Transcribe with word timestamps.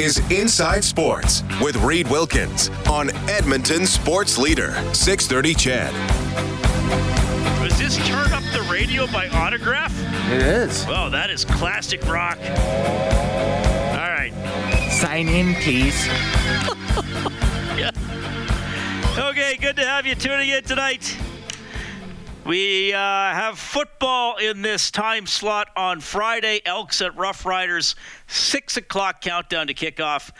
is 0.00 0.18
Inside 0.30 0.82
Sports 0.82 1.42
with 1.62 1.76
Reed 1.76 2.08
Wilkins 2.08 2.70
on 2.88 3.10
Edmonton 3.28 3.84
Sports 3.86 4.38
Leader, 4.38 4.72
630 4.94 5.54
CHED. 5.54 5.92
Was 7.60 7.78
this 7.78 7.96
Turn 8.08 8.32
Up 8.32 8.42
the 8.54 8.66
Radio 8.72 9.06
by 9.08 9.28
Autograph? 9.28 9.92
It 10.30 10.40
is. 10.40 10.86
Oh, 10.88 11.10
that 11.10 11.28
is 11.28 11.44
classic 11.44 12.02
rock. 12.06 12.38
All 12.38 14.08
right. 14.08 14.32
Sign 14.90 15.28
in, 15.28 15.54
please. 15.56 16.08
Yeah. 17.76 17.90
Okay, 19.30 19.56
good 19.56 19.76
to 19.76 19.84
have 19.84 20.06
you 20.06 20.14
tuning 20.14 20.48
in 20.50 20.62
tonight. 20.64 21.16
We 22.50 22.92
uh, 22.92 22.98
have 22.98 23.60
football 23.60 24.38
in 24.38 24.60
this 24.60 24.90
time 24.90 25.28
slot 25.28 25.68
on 25.76 26.00
Friday. 26.00 26.60
Elks 26.66 27.00
at 27.00 27.16
Rough 27.16 27.46
Riders, 27.46 27.94
six 28.26 28.76
o'clock 28.76 29.20
countdown 29.20 29.68
to 29.68 29.74
kickoff, 29.74 30.32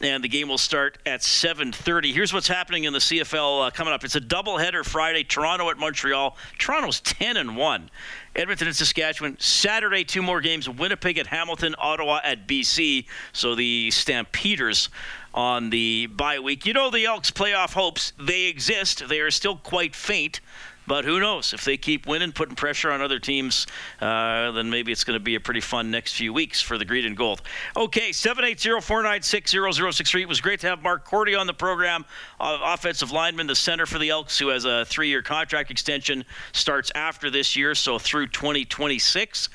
and 0.00 0.22
the 0.22 0.28
game 0.28 0.46
will 0.46 0.58
start 0.58 0.98
at 1.04 1.22
7:30. 1.22 2.12
Here's 2.12 2.32
what's 2.32 2.46
happening 2.46 2.84
in 2.84 2.92
the 2.92 3.00
CFL 3.00 3.66
uh, 3.66 3.70
coming 3.72 3.92
up. 3.92 4.04
It's 4.04 4.14
a 4.14 4.20
doubleheader 4.20 4.84
Friday. 4.84 5.24
Toronto 5.24 5.68
at 5.68 5.76
Montreal. 5.76 6.36
Toronto's 6.56 7.00
10 7.00 7.36
and 7.36 7.56
one. 7.56 7.90
Edmonton 8.36 8.68
and 8.68 8.76
Saskatchewan. 8.76 9.36
Saturday, 9.40 10.04
two 10.04 10.22
more 10.22 10.40
games. 10.40 10.68
Winnipeg 10.68 11.18
at 11.18 11.26
Hamilton. 11.26 11.74
Ottawa 11.78 12.20
at 12.22 12.46
BC. 12.46 13.06
So 13.32 13.56
the 13.56 13.90
Stampeders 13.90 14.88
on 15.34 15.70
the 15.70 16.06
bye 16.06 16.38
week. 16.38 16.64
You 16.64 16.74
know 16.74 16.92
the 16.92 17.06
Elks' 17.06 17.32
playoff 17.32 17.74
hopes. 17.74 18.12
They 18.20 18.44
exist. 18.44 19.08
They 19.08 19.18
are 19.18 19.32
still 19.32 19.56
quite 19.56 19.96
faint. 19.96 20.40
But 20.86 21.04
who 21.04 21.18
knows? 21.18 21.52
If 21.52 21.64
they 21.64 21.76
keep 21.76 22.06
winning, 22.06 22.30
putting 22.32 22.54
pressure 22.54 22.92
on 22.92 23.02
other 23.02 23.18
teams, 23.18 23.66
uh, 24.00 24.52
then 24.52 24.70
maybe 24.70 24.92
it's 24.92 25.04
going 25.04 25.18
to 25.18 25.24
be 25.24 25.34
a 25.34 25.40
pretty 25.40 25.60
fun 25.60 25.90
next 25.90 26.14
few 26.14 26.32
weeks 26.32 26.60
for 26.60 26.78
the 26.78 26.84
green 26.84 27.04
and 27.04 27.16
gold. 27.16 27.42
Okay, 27.76 28.10
780-496-0063. 28.10 30.20
It 30.20 30.28
was 30.28 30.40
great 30.40 30.60
to 30.60 30.68
have 30.68 30.82
Mark 30.82 31.08
Korte 31.08 31.36
on 31.38 31.48
the 31.48 31.54
program, 31.54 32.04
uh, 32.38 32.58
offensive 32.62 33.10
lineman, 33.10 33.48
the 33.48 33.56
center 33.56 33.86
for 33.86 33.98
the 33.98 34.10
Elks, 34.10 34.38
who 34.38 34.48
has 34.48 34.64
a 34.64 34.84
three-year 34.84 35.22
contract 35.22 35.70
extension, 35.70 36.24
starts 36.52 36.92
after 36.94 37.30
this 37.30 37.56
year, 37.56 37.74
so 37.74 37.98
through 37.98 38.26
2026. 38.28 39.48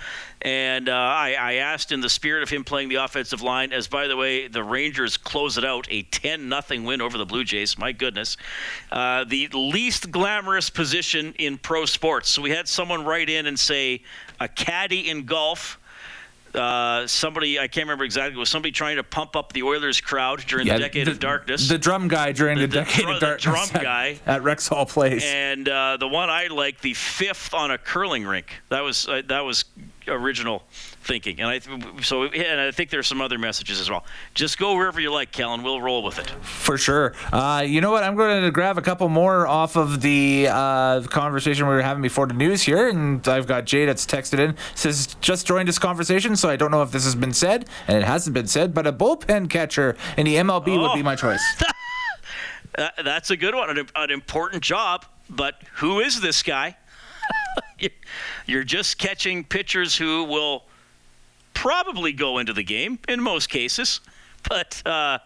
And 0.44 0.90
uh, 0.90 0.94
I, 0.94 1.36
I, 1.40 1.54
asked 1.56 1.92
in 1.92 2.02
the 2.02 2.10
spirit 2.10 2.42
of 2.42 2.50
him 2.50 2.64
playing 2.64 2.90
the 2.90 2.96
offensive 2.96 3.44
line, 3.44 3.72
as 3.72 3.88
by 3.88 4.08
the 4.08 4.18
way, 4.18 4.48
the 4.48 4.64
Rangers 4.64 5.16
close 5.16 5.58
it 5.58 5.64
out 5.64 5.88
a 5.92 6.02
10 6.02 6.50
0 6.50 6.82
win 6.84 7.00
over 7.00 7.18
the 7.18 7.26
Blue 7.26 7.44
Jays. 7.44 7.78
My 7.78 7.92
goodness. 7.92 8.38
Uh, 8.92 9.24
the 9.24 9.50
least 9.54 10.10
glamorous 10.10 10.72
position 10.72 11.36
in 11.38 11.60
pro 11.60 11.86
sports. 11.86 12.30
So 12.30 12.42
we 12.42 12.50
had 12.50 12.68
someone 12.68 13.06
write 13.06 13.30
in 13.30 13.46
and 13.46 13.60
say 13.60 14.02
a 14.40 14.48
caddy 14.48 15.10
in 15.10 15.26
golf. 15.26 15.78
Uh, 16.54 17.08
somebody 17.08 17.60
I 17.60 17.68
can't 17.68 17.86
remember 17.86 18.04
exactly 18.04 18.38
was 18.38 18.50
somebody 18.50 18.72
trying 18.72 18.98
to 18.98 19.04
pump 19.04 19.36
up 19.36 19.54
the 19.54 19.64
Oilers 19.64 20.02
crowd 20.02 20.44
during 20.48 20.68
yeah, 20.68 20.74
the 20.74 20.80
decade 20.80 21.08
the, 21.08 21.12
of 21.12 21.20
darkness. 21.20 21.68
The 21.68 21.78
drum 21.78 22.08
guy 22.08 22.32
during 22.32 22.58
the, 22.58 22.68
the 22.68 22.76
decade 22.76 23.06
dr- 23.06 23.16
of 23.16 23.22
darkness. 23.22 23.44
The 23.44 23.72
drum 23.72 23.84
guy 23.84 24.20
at, 24.26 24.42
Rexall 24.42 24.88
Place. 24.90 25.24
And 25.24 25.68
uh, 25.70 25.98
the 25.98 26.08
one 26.08 26.30
I 26.30 26.48
like, 26.48 26.82
the 26.82 26.94
fifth 26.94 27.54
on 27.54 27.72
a 27.72 27.78
curling 27.78 28.26
rink. 28.26 28.54
That 28.70 28.82
was 28.82 29.08
uh, 29.08 29.22
that 29.28 29.42
was 29.42 29.66
original 30.08 30.64
thinking. 31.02 31.40
And 31.40 31.50
I 31.50 31.60
th- 31.60 32.06
so 32.06 32.26
and 32.26 32.62
I 32.62 32.72
think 32.72 32.90
there's 32.90 33.08
some 33.08 33.22
other 33.22 33.38
messages 33.38 33.80
as 33.80 33.90
well. 33.90 34.06
Just 34.34 34.58
go 34.58 34.76
wherever 34.76 35.00
you 35.00 35.12
like, 35.12 35.32
Kellen. 35.32 35.64
We'll 35.64 35.82
roll 35.82 36.04
with 36.04 36.20
it. 36.20 36.30
For 36.42 36.78
sure. 36.78 37.14
Uh, 37.32 37.64
you 37.66 37.82
know 37.82 37.92
what? 37.92 38.04
I'm 38.04 38.16
going 38.16 38.44
to 38.44 38.52
grab 38.52 38.78
a 38.78 38.82
couple 38.82 39.10
more 39.10 39.48
off 39.48 39.76
of 39.76 40.02
the 40.02 40.48
uh, 40.50 41.02
conversation 41.04 41.68
we 41.68 41.74
were 41.74 41.82
having 41.82 42.02
before 42.02 42.28
the 42.28 42.34
news 42.34 42.62
here, 42.62 42.90
and 42.90 43.28
I've 43.28 43.48
got 43.48 43.66
Jay 43.66 43.86
that's 43.86 44.06
texted 44.06 44.40
in 44.40 44.56
says 44.76 45.16
just 45.22 45.48
joined 45.48 45.68
this 45.68 45.80
conversation, 45.80 46.36
so 46.36 46.50
I 46.50 46.56
don't 46.56 46.72
know 46.72 46.82
if 46.82 46.92
this 46.92 47.04
has 47.06 47.16
been 47.16 47.34
said, 47.34 47.68
and 47.88 47.98
it 47.98 48.04
hasn't 48.04 48.34
been 48.34 48.48
said, 48.48 48.74
but 48.74 48.88
a 48.88 48.94
bullpen 48.94 49.50
catcher 49.50 49.96
in 50.18 50.26
the 50.26 50.36
MLB 50.36 50.78
oh. 50.78 50.82
would 50.82 50.96
be 50.96 51.04
my 51.04 51.16
choice. 51.16 51.42
that's 53.04 53.32
a 53.32 53.38
good 53.38 53.56
one, 53.56 53.78
an, 53.78 53.88
an 53.96 54.12
important 54.12 54.64
job. 54.64 55.06
But 55.30 55.62
who 55.76 56.00
is 56.00 56.20
this 56.22 56.44
guy? 56.44 56.78
You're 58.46 58.64
just 58.64 58.98
catching 58.98 59.44
pitchers 59.44 59.96
who 59.96 60.26
will 60.26 60.66
probably 61.54 62.14
go 62.14 62.38
into 62.38 62.54
the 62.54 62.64
game 62.64 63.00
in 63.08 63.22
most 63.22 63.50
cases. 63.50 64.00
But 64.50 64.82
uh, 64.88 65.20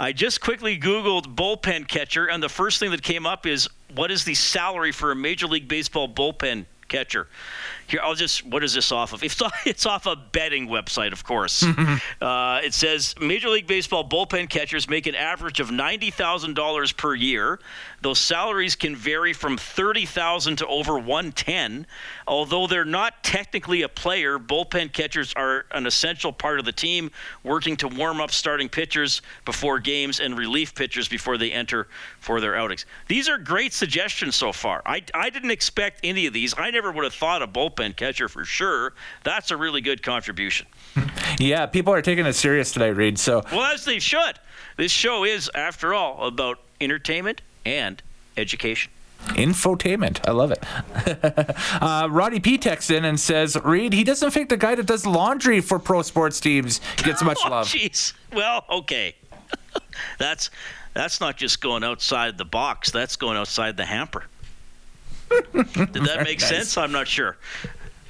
I 0.00 0.12
just 0.12 0.40
quickly 0.40 0.76
Googled 0.76 1.36
bullpen 1.36 1.86
catcher, 1.86 2.26
and 2.26 2.42
the 2.42 2.48
first 2.48 2.80
thing 2.80 2.90
that 2.90 3.04
came 3.04 3.24
up 3.24 3.46
is 3.46 3.68
what 3.94 4.10
is 4.10 4.24
the 4.24 4.34
salary 4.34 4.90
for 4.90 5.12
a 5.12 5.14
Major 5.14 5.46
League 5.46 5.68
Baseball 5.68 6.08
bullpen 6.08 6.66
catcher? 6.88 7.28
Here, 7.92 8.00
I'll 8.02 8.14
just. 8.14 8.46
What 8.46 8.64
is 8.64 8.72
this 8.72 8.90
off 8.90 9.12
of? 9.12 9.22
It's 9.32 9.40
off, 9.42 9.66
it's 9.66 9.86
off 9.86 10.06
a 10.06 10.16
betting 10.16 10.66
website, 10.66 11.12
of 11.12 11.24
course. 11.24 11.62
uh, 12.22 12.60
it 12.64 12.72
says 12.72 13.14
Major 13.20 13.50
League 13.50 13.66
Baseball 13.66 14.08
bullpen 14.08 14.48
catchers 14.48 14.88
make 14.88 15.06
an 15.06 15.14
average 15.14 15.60
of 15.60 15.70
ninety 15.70 16.10
thousand 16.10 16.54
dollars 16.54 16.90
per 16.90 17.14
year. 17.14 17.60
Those 18.00 18.18
salaries 18.18 18.76
can 18.76 18.96
vary 18.96 19.34
from 19.34 19.58
thirty 19.58 20.06
thousand 20.06 20.56
to 20.56 20.66
over 20.68 20.98
one 20.98 21.32
ten. 21.32 21.86
Although 22.26 22.66
they're 22.66 22.86
not 22.86 23.22
technically 23.22 23.82
a 23.82 23.90
player, 23.90 24.38
bullpen 24.38 24.94
catchers 24.94 25.34
are 25.36 25.66
an 25.72 25.86
essential 25.86 26.32
part 26.32 26.58
of 26.58 26.64
the 26.64 26.72
team, 26.72 27.10
working 27.44 27.76
to 27.76 27.88
warm 27.88 28.22
up 28.22 28.30
starting 28.30 28.70
pitchers 28.70 29.20
before 29.44 29.78
games 29.78 30.18
and 30.18 30.38
relief 30.38 30.74
pitchers 30.74 31.08
before 31.08 31.36
they 31.36 31.52
enter 31.52 31.88
for 32.20 32.40
their 32.40 32.56
outings. 32.56 32.86
These 33.08 33.28
are 33.28 33.36
great 33.36 33.74
suggestions 33.74 34.34
so 34.34 34.52
far. 34.52 34.80
I, 34.86 35.02
I 35.12 35.28
didn't 35.28 35.50
expect 35.50 36.00
any 36.02 36.24
of 36.24 36.32
these. 36.32 36.54
I 36.56 36.70
never 36.70 36.90
would 36.90 37.04
have 37.04 37.12
thought 37.12 37.42
a 37.42 37.46
bullpen 37.46 37.81
catcher 37.90 38.28
for 38.28 38.44
sure. 38.44 38.94
That's 39.24 39.50
a 39.50 39.56
really 39.56 39.80
good 39.80 40.02
contribution. 40.02 40.66
Yeah, 41.38 41.64
people 41.64 41.94
are 41.94 42.02
taking 42.02 42.26
it 42.26 42.34
serious 42.34 42.72
today, 42.72 42.90
Reed. 42.90 43.18
So 43.18 43.42
well, 43.50 43.62
as 43.62 43.86
they 43.86 43.98
should. 43.98 44.38
This 44.76 44.92
show 44.92 45.24
is, 45.24 45.50
after 45.54 45.94
all, 45.94 46.26
about 46.26 46.60
entertainment 46.78 47.40
and 47.64 48.02
education. 48.36 48.92
Infotainment. 49.28 50.20
I 50.28 50.32
love 50.32 50.50
it. 50.50 50.62
uh, 51.82 52.08
Roddy 52.10 52.40
P 52.40 52.58
texts 52.58 52.90
in 52.90 53.04
and 53.04 53.18
says, 53.18 53.56
Reed, 53.64 53.92
he 53.92 54.04
doesn't 54.04 54.30
think 54.32 54.50
the 54.50 54.56
guy 54.56 54.74
that 54.74 54.86
does 54.86 55.06
laundry 55.06 55.60
for 55.60 55.78
pro 55.78 56.02
sports 56.02 56.38
teams 56.40 56.80
gets 56.98 57.22
much 57.22 57.38
oh, 57.46 57.50
love. 57.50 57.66
Jeez. 57.66 58.12
Well, 58.32 58.64
okay. 58.68 59.14
that's 60.18 60.50
that's 60.94 61.20
not 61.20 61.36
just 61.36 61.60
going 61.60 61.84
outside 61.84 62.36
the 62.36 62.44
box. 62.44 62.90
That's 62.90 63.16
going 63.16 63.36
outside 63.36 63.76
the 63.76 63.84
hamper. 63.84 64.24
Did 65.52 66.04
that 66.04 66.22
make 66.24 66.40
sense? 66.52 66.76
I'm 66.76 66.92
not 66.92 67.08
sure. 67.08 67.36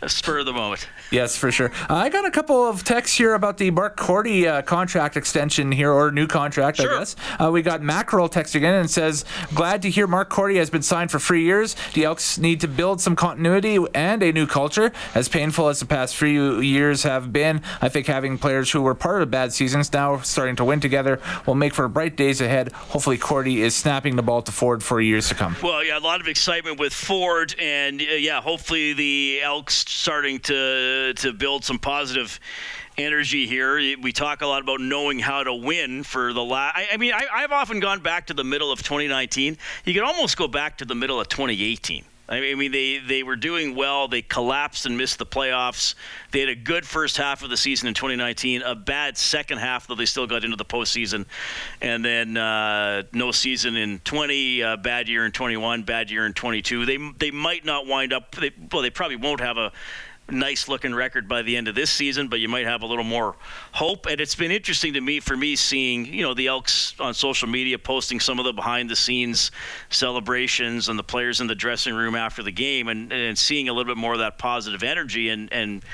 A 0.02 0.08
spur 0.08 0.38
of 0.38 0.46
the 0.46 0.52
moment. 0.52 0.88
Yes, 1.12 1.36
for 1.36 1.52
sure. 1.52 1.70
Uh, 1.90 1.94
I 1.94 2.08
got 2.08 2.24
a 2.24 2.30
couple 2.30 2.66
of 2.66 2.84
texts 2.84 3.16
here 3.16 3.34
about 3.34 3.58
the 3.58 3.70
Mark 3.70 3.96
Korte 3.96 4.46
uh, 4.46 4.62
contract 4.62 5.16
extension 5.16 5.70
here, 5.70 5.92
or 5.92 6.10
new 6.10 6.26
contract, 6.26 6.78
sure. 6.78 6.94
I 6.94 6.98
guess. 7.00 7.16
Uh, 7.38 7.50
we 7.52 7.60
got 7.60 7.82
Mackerel 7.82 8.30
texting 8.30 8.62
in 8.62 8.74
and 8.74 8.90
says, 8.90 9.26
Glad 9.54 9.82
to 9.82 9.90
hear 9.90 10.06
Mark 10.06 10.30
Korte 10.30 10.56
has 10.56 10.70
been 10.70 10.82
signed 10.82 11.10
for 11.10 11.18
three 11.18 11.44
years. 11.44 11.76
The 11.92 12.04
Elks 12.04 12.38
need 12.38 12.60
to 12.62 12.68
build 12.68 13.00
some 13.00 13.14
continuity 13.14 13.78
and 13.94 14.22
a 14.22 14.32
new 14.32 14.46
culture. 14.46 14.90
As 15.14 15.28
painful 15.28 15.68
as 15.68 15.80
the 15.80 15.86
past 15.86 16.16
few 16.16 16.60
years 16.60 17.02
have 17.02 17.32
been, 17.32 17.60
I 17.82 17.90
think 17.90 18.06
having 18.06 18.38
players 18.38 18.70
who 18.70 18.80
were 18.80 18.94
part 18.94 19.20
of 19.22 19.30
bad 19.30 19.52
seasons 19.52 19.92
now 19.92 20.18
starting 20.20 20.56
to 20.56 20.64
win 20.64 20.80
together 20.80 21.20
will 21.46 21.54
make 21.54 21.74
for 21.74 21.86
bright 21.88 22.16
days 22.16 22.40
ahead. 22.40 22.72
Hopefully, 22.72 23.18
Korte 23.18 23.58
is 23.58 23.76
snapping 23.76 24.16
the 24.16 24.22
ball 24.22 24.40
to 24.42 24.52
Ford 24.52 24.82
for 24.82 25.00
years 25.00 25.28
to 25.28 25.34
come. 25.34 25.56
Well, 25.62 25.84
yeah, 25.84 25.98
a 25.98 26.00
lot 26.00 26.22
of 26.22 26.28
excitement 26.28 26.78
with 26.78 26.94
Ford, 26.94 27.54
and 27.58 28.00
uh, 28.00 28.14
yeah, 28.14 28.40
hopefully 28.40 28.94
the 28.94 29.40
Elks 29.42 29.84
starting 29.86 30.38
to 30.40 31.01
to 31.14 31.32
build 31.32 31.64
some 31.64 31.78
positive 31.78 32.38
energy 32.98 33.46
here. 33.46 33.76
We 34.00 34.12
talk 34.12 34.42
a 34.42 34.46
lot 34.46 34.62
about 34.62 34.80
knowing 34.80 35.18
how 35.18 35.44
to 35.44 35.54
win 35.54 36.02
for 36.02 36.32
the 36.32 36.44
last. 36.44 36.76
I, 36.76 36.88
I, 36.92 36.96
mean, 36.96 37.12
I, 37.12 37.40
have 37.40 37.52
often 37.52 37.80
gone 37.80 38.00
back 38.00 38.26
to 38.28 38.34
the 38.34 38.44
middle 38.44 38.70
of 38.70 38.82
2019. 38.82 39.56
You 39.84 39.94
could 39.94 40.02
almost 40.02 40.36
go 40.36 40.48
back 40.48 40.78
to 40.78 40.84
the 40.84 40.94
middle 40.94 41.20
of 41.20 41.28
2018. 41.28 42.04
I 42.28 42.54
mean, 42.54 42.72
they, 42.72 42.98
they 42.98 43.22
were 43.22 43.36
doing 43.36 43.74
well. 43.74 44.08
They 44.08 44.22
collapsed 44.22 44.86
and 44.86 44.96
missed 44.96 45.18
the 45.18 45.26
playoffs. 45.26 45.94
They 46.30 46.40
had 46.40 46.48
a 46.48 46.54
good 46.54 46.86
first 46.86 47.18
half 47.18 47.42
of 47.42 47.50
the 47.50 47.58
season 47.58 47.88
in 47.88 47.94
2019, 47.94 48.62
a 48.62 48.74
bad 48.74 49.18
second 49.18 49.58
half, 49.58 49.86
though 49.86 49.96
they 49.96 50.06
still 50.06 50.26
got 50.26 50.42
into 50.42 50.56
the 50.56 50.64
postseason. 50.64 51.26
And 51.82 52.02
then 52.02 52.38
uh, 52.38 53.02
no 53.12 53.32
season 53.32 53.76
in 53.76 53.98
20, 53.98 54.62
uh, 54.62 54.76
bad 54.78 55.08
year 55.08 55.26
in 55.26 55.32
21, 55.32 55.82
bad 55.82 56.10
year 56.10 56.24
in 56.24 56.32
22. 56.32 56.86
They, 56.86 56.96
they 57.18 57.30
might 57.30 57.66
not 57.66 57.86
wind 57.86 58.14
up, 58.14 58.34
they, 58.34 58.50
well, 58.72 58.80
they 58.80 58.90
probably 58.90 59.16
won't 59.16 59.40
have 59.40 59.58
a 59.58 59.72
nice 60.30 60.68
looking 60.68 60.94
record 60.94 61.28
by 61.28 61.42
the 61.42 61.56
end 61.56 61.68
of 61.68 61.74
this 61.74 61.90
season, 61.90 62.28
but 62.28 62.40
you 62.40 62.48
might 62.48 62.64
have 62.64 62.82
a 62.82 62.86
little 62.86 63.04
more 63.04 63.36
hope. 63.72 64.06
And 64.06 64.20
it's 64.20 64.34
been 64.34 64.50
interesting 64.50 64.94
to 64.94 65.00
me 65.00 65.20
for 65.20 65.36
me 65.36 65.56
seeing, 65.56 66.06
you 66.06 66.22
know, 66.22 66.34
the 66.34 66.46
Elks 66.46 66.94
on 67.00 67.14
social 67.14 67.48
media 67.48 67.78
posting 67.78 68.20
some 68.20 68.38
of 68.38 68.44
the 68.44 68.52
behind 68.52 68.88
the 68.88 68.96
scenes 68.96 69.50
celebrations 69.90 70.88
and 70.88 70.98
the 70.98 71.02
players 71.02 71.40
in 71.40 71.46
the 71.46 71.54
dressing 71.54 71.94
room 71.94 72.14
after 72.14 72.42
the 72.42 72.52
game 72.52 72.88
and, 72.88 73.12
and 73.12 73.36
seeing 73.36 73.68
a 73.68 73.72
little 73.72 73.92
bit 73.92 73.98
more 73.98 74.12
of 74.12 74.20
that 74.20 74.38
positive 74.38 74.82
energy 74.82 75.28
and, 75.28 75.52
and 75.52 75.84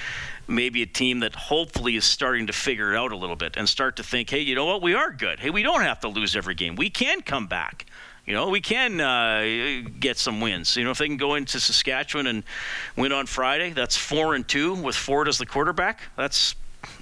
maybe 0.46 0.82
a 0.82 0.86
team 0.86 1.20
that 1.20 1.34
hopefully 1.34 1.96
is 1.96 2.04
starting 2.04 2.46
to 2.46 2.52
figure 2.52 2.92
it 2.92 2.96
out 2.96 3.12
a 3.12 3.16
little 3.16 3.36
bit 3.36 3.56
and 3.56 3.68
start 3.68 3.96
to 3.96 4.02
think, 4.02 4.30
hey, 4.30 4.40
you 4.40 4.54
know 4.54 4.64
what, 4.64 4.82
we 4.82 4.94
are 4.94 5.10
good. 5.10 5.40
Hey, 5.40 5.50
we 5.50 5.62
don't 5.62 5.82
have 5.82 6.00
to 6.00 6.08
lose 6.08 6.36
every 6.36 6.54
game. 6.54 6.76
We 6.76 6.90
can 6.90 7.20
come 7.20 7.46
back 7.46 7.86
you 8.28 8.34
know, 8.34 8.50
we 8.50 8.60
can 8.60 9.00
uh, 9.00 9.88
get 9.98 10.18
some 10.18 10.42
wins. 10.42 10.76
You 10.76 10.84
know, 10.84 10.90
if 10.90 10.98
they 10.98 11.06
can 11.06 11.16
go 11.16 11.34
into 11.34 11.58
Saskatchewan 11.58 12.26
and 12.26 12.44
win 12.94 13.10
on 13.10 13.24
Friday, 13.24 13.70
that's 13.70 13.96
four 13.96 14.34
and 14.34 14.46
two 14.46 14.74
with 14.74 14.94
Ford 14.94 15.28
as 15.28 15.38
the 15.38 15.46
quarterback. 15.46 16.02
That's 16.14 16.54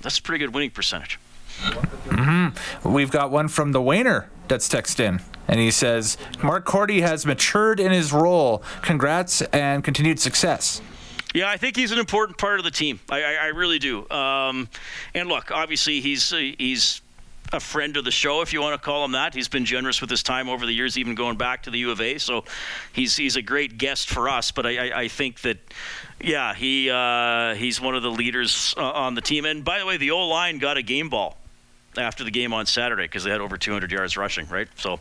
that's 0.03 0.19
a 0.19 0.23
pretty 0.23 0.45
good 0.45 0.55
winning 0.55 0.71
percentage. 0.71 1.19
Mm-hmm. 1.59 2.93
We've 2.93 3.11
got 3.11 3.33
one 3.33 3.49
from 3.49 3.73
the 3.73 3.83
Wayner 3.83 4.31
that's 4.47 4.69
texted 4.69 5.01
in. 5.01 5.21
And 5.49 5.59
he 5.59 5.73
says, 5.73 6.17
Mark 6.45 6.65
Korte 6.65 7.01
has 7.01 7.27
matured 7.27 7.81
in 7.81 7.91
his 7.91 8.13
role. 8.13 8.63
Congrats 8.83 9.43
and 9.43 9.83
continued 9.83 10.21
success. 10.21 10.81
Yeah, 11.35 11.51
I 11.51 11.57
think 11.57 11.77
he's 11.77 11.91
an 11.91 11.99
important 11.99 12.39
part 12.39 12.61
of 12.61 12.65
the 12.65 12.71
team. 12.71 13.01
I, 13.11 13.23
I, 13.23 13.33
I 13.35 13.47
really 13.47 13.81
do. 13.81 14.09
Um, 14.11 14.69
and 15.13 15.29
look, 15.29 15.51
obviously 15.51 16.01
he's 16.01 16.31
he's 16.31 17.03
a 17.53 17.61
friend 17.61 17.97
of 17.97 18.05
the 18.05 18.11
show, 18.11 18.41
if 18.41 18.53
you 18.53 18.61
want 18.61 18.81
to 18.81 18.85
call 18.85 19.05
him 19.05 19.13
that. 19.13 19.35
He's 19.35 19.49
been 19.49 19.65
generous 19.65 20.01
with 20.01 20.11
his 20.11 20.23
time 20.23 20.49
over 20.49 20.67
the 20.67 20.73
years, 20.73 20.99
even 20.99 21.15
going 21.15 21.37
back 21.37 21.63
to 21.65 21.71
the 21.71 21.79
U 21.79 21.91
of 21.91 22.01
A. 22.01 22.19
So 22.19 22.45
he's 22.93 23.17
he's 23.17 23.37
a 23.37 23.43
great 23.43 23.79
guest 23.79 24.09
for 24.09 24.29
us. 24.29 24.51
But 24.51 24.67
I, 24.67 24.89
I, 24.89 25.01
I 25.03 25.09
think 25.09 25.41
that, 25.43 25.59
yeah, 26.21 26.55
he 26.55 26.91
uh, 26.91 27.55
he's 27.55 27.81
one 27.81 27.95
of 27.95 28.03
the 28.03 28.11
leaders 28.11 28.75
uh, 28.77 28.91
on 28.91 29.15
the 29.15 29.21
team. 29.21 29.45
And 29.45 29.65
by 29.65 29.79
the 29.79 29.87
way, 29.87 29.97
the 29.97 30.11
O 30.11 30.27
line 30.27 30.59
got 30.59 30.77
a 30.77 30.83
game 30.83 31.09
ball 31.09 31.39
after 31.97 32.25
the 32.25 32.31
game 32.31 32.53
on 32.53 32.67
Saturday 32.67 33.05
because 33.05 33.25
they 33.25 33.31
had 33.31 33.41
over 33.41 33.57
200 33.57 33.91
yards 33.91 34.17
rushing, 34.17 34.47
right? 34.49 34.69
So, 34.77 35.01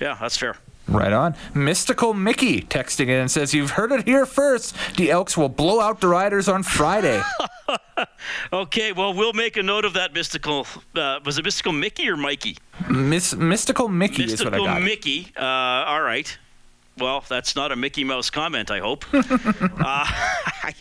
yeah, 0.00 0.16
that's 0.20 0.36
fair. 0.36 0.56
Right 0.88 1.12
on. 1.12 1.34
Mystical 1.54 2.14
Mickey 2.14 2.62
texting 2.62 3.08
in 3.08 3.20
and 3.20 3.30
says, 3.30 3.52
You've 3.52 3.72
heard 3.72 3.92
it 3.92 4.06
here 4.06 4.24
first. 4.24 4.74
The 4.96 5.10
Elks 5.10 5.36
will 5.36 5.50
blow 5.50 5.80
out 5.80 6.00
the 6.00 6.08
Riders 6.08 6.48
on 6.48 6.62
Friday. 6.62 7.20
okay, 8.52 8.92
well, 8.92 9.12
we'll 9.12 9.34
make 9.34 9.58
a 9.58 9.62
note 9.62 9.84
of 9.84 9.92
that, 9.94 10.14
Mystical. 10.14 10.66
Uh, 10.94 11.20
was 11.24 11.36
it 11.36 11.44
Mystical 11.44 11.72
Mickey 11.72 12.08
or 12.08 12.16
Mikey? 12.16 12.56
Miss, 12.88 13.34
Mystical 13.34 13.88
Mickey 13.88 14.22
Mystical 14.22 14.54
is 14.54 14.60
what 14.60 14.70
I 14.70 14.74
got. 14.74 14.82
Mickey. 14.82 15.30
Uh, 15.36 15.44
all 15.44 16.00
right. 16.00 16.38
Well, 16.96 17.22
that's 17.28 17.54
not 17.54 17.70
a 17.70 17.76
Mickey 17.76 18.02
Mouse 18.02 18.30
comment, 18.30 18.70
I 18.70 18.80
hope. 18.80 19.04
uh, 19.12 19.24
I, 19.84 20.74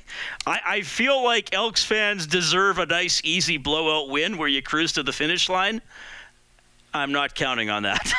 I 0.45 0.81
feel 0.81 1.23
like 1.23 1.53
Elks 1.53 1.83
fans 1.83 2.25
deserve 2.25 2.79
a 2.79 2.85
nice, 2.85 3.21
easy 3.23 3.57
blowout 3.57 4.09
win 4.09 4.37
where 4.37 4.47
you 4.47 4.61
cruise 4.61 4.93
to 4.93 5.03
the 5.03 5.13
finish 5.13 5.49
line. 5.49 5.81
I'm 6.93 7.11
not 7.11 7.35
counting 7.35 7.69
on 7.69 7.83
that. 7.83 8.11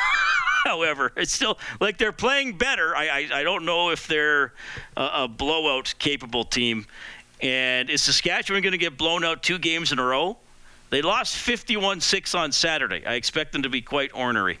However, 0.69 1.11
it's 1.17 1.33
still 1.33 1.57
like 1.79 1.97
they're 1.97 2.11
playing 2.11 2.57
better. 2.57 2.95
I, 2.95 3.07
I, 3.07 3.39
I 3.39 3.43
don't 3.43 3.65
know 3.65 3.89
if 3.89 4.05
they're 4.05 4.53
a, 4.95 5.09
a 5.23 5.27
blowout 5.27 5.95
capable 5.97 6.43
team. 6.43 6.85
And 7.41 7.89
is 7.89 8.03
Saskatchewan 8.03 8.61
going 8.61 8.73
to 8.73 8.77
get 8.77 8.95
blown 8.95 9.23
out 9.23 9.41
two 9.41 9.57
games 9.57 9.91
in 9.91 9.97
a 9.97 10.03
row? 10.03 10.37
They 10.91 11.01
lost 11.01 11.35
51 11.37 12.01
6 12.01 12.35
on 12.35 12.51
Saturday. 12.51 13.03
I 13.03 13.15
expect 13.15 13.51
them 13.51 13.63
to 13.63 13.69
be 13.69 13.81
quite 13.81 14.11
ornery. 14.13 14.59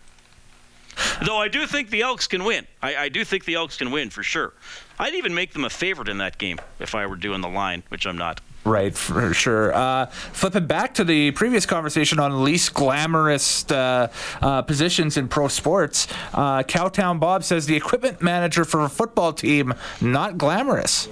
Though 1.25 1.37
I 1.37 1.47
do 1.47 1.67
think 1.67 1.91
the 1.91 2.01
Elks 2.01 2.27
can 2.27 2.43
win. 2.43 2.65
I, 2.81 2.95
I, 2.95 3.09
do 3.09 3.23
think 3.23 3.45
the 3.45 3.53
Elks 3.53 3.77
can 3.77 3.91
win 3.91 4.09
for 4.09 4.23
sure. 4.23 4.53
I'd 4.97 5.13
even 5.13 5.33
make 5.33 5.53
them 5.53 5.63
a 5.63 5.69
favorite 5.69 6.09
in 6.09 6.17
that 6.17 6.37
game 6.37 6.59
if 6.79 6.95
I 6.95 7.05
were 7.05 7.15
doing 7.15 7.41
the 7.41 7.47
line, 7.47 7.83
which 7.89 8.05
I'm 8.05 8.17
not. 8.17 8.41
Right, 8.65 8.95
for 8.95 9.33
sure. 9.33 9.73
Uh, 9.73 10.07
flipping 10.07 10.67
back 10.67 10.93
to 10.95 11.03
the 11.03 11.31
previous 11.31 11.65
conversation 11.65 12.19
on 12.19 12.43
least 12.43 12.73
glamorous 12.73 13.69
uh, 13.71 14.11
uh, 14.41 14.61
positions 14.63 15.15
in 15.17 15.27
pro 15.29 15.47
sports, 15.47 16.07
uh, 16.33 16.63
Cowtown 16.63 17.19
Bob 17.19 17.43
says 17.43 17.65
the 17.65 17.75
equipment 17.75 18.21
manager 18.21 18.65
for 18.65 18.81
a 18.81 18.89
football 18.89 19.31
team 19.31 19.73
not 20.01 20.37
glamorous. 20.37 21.07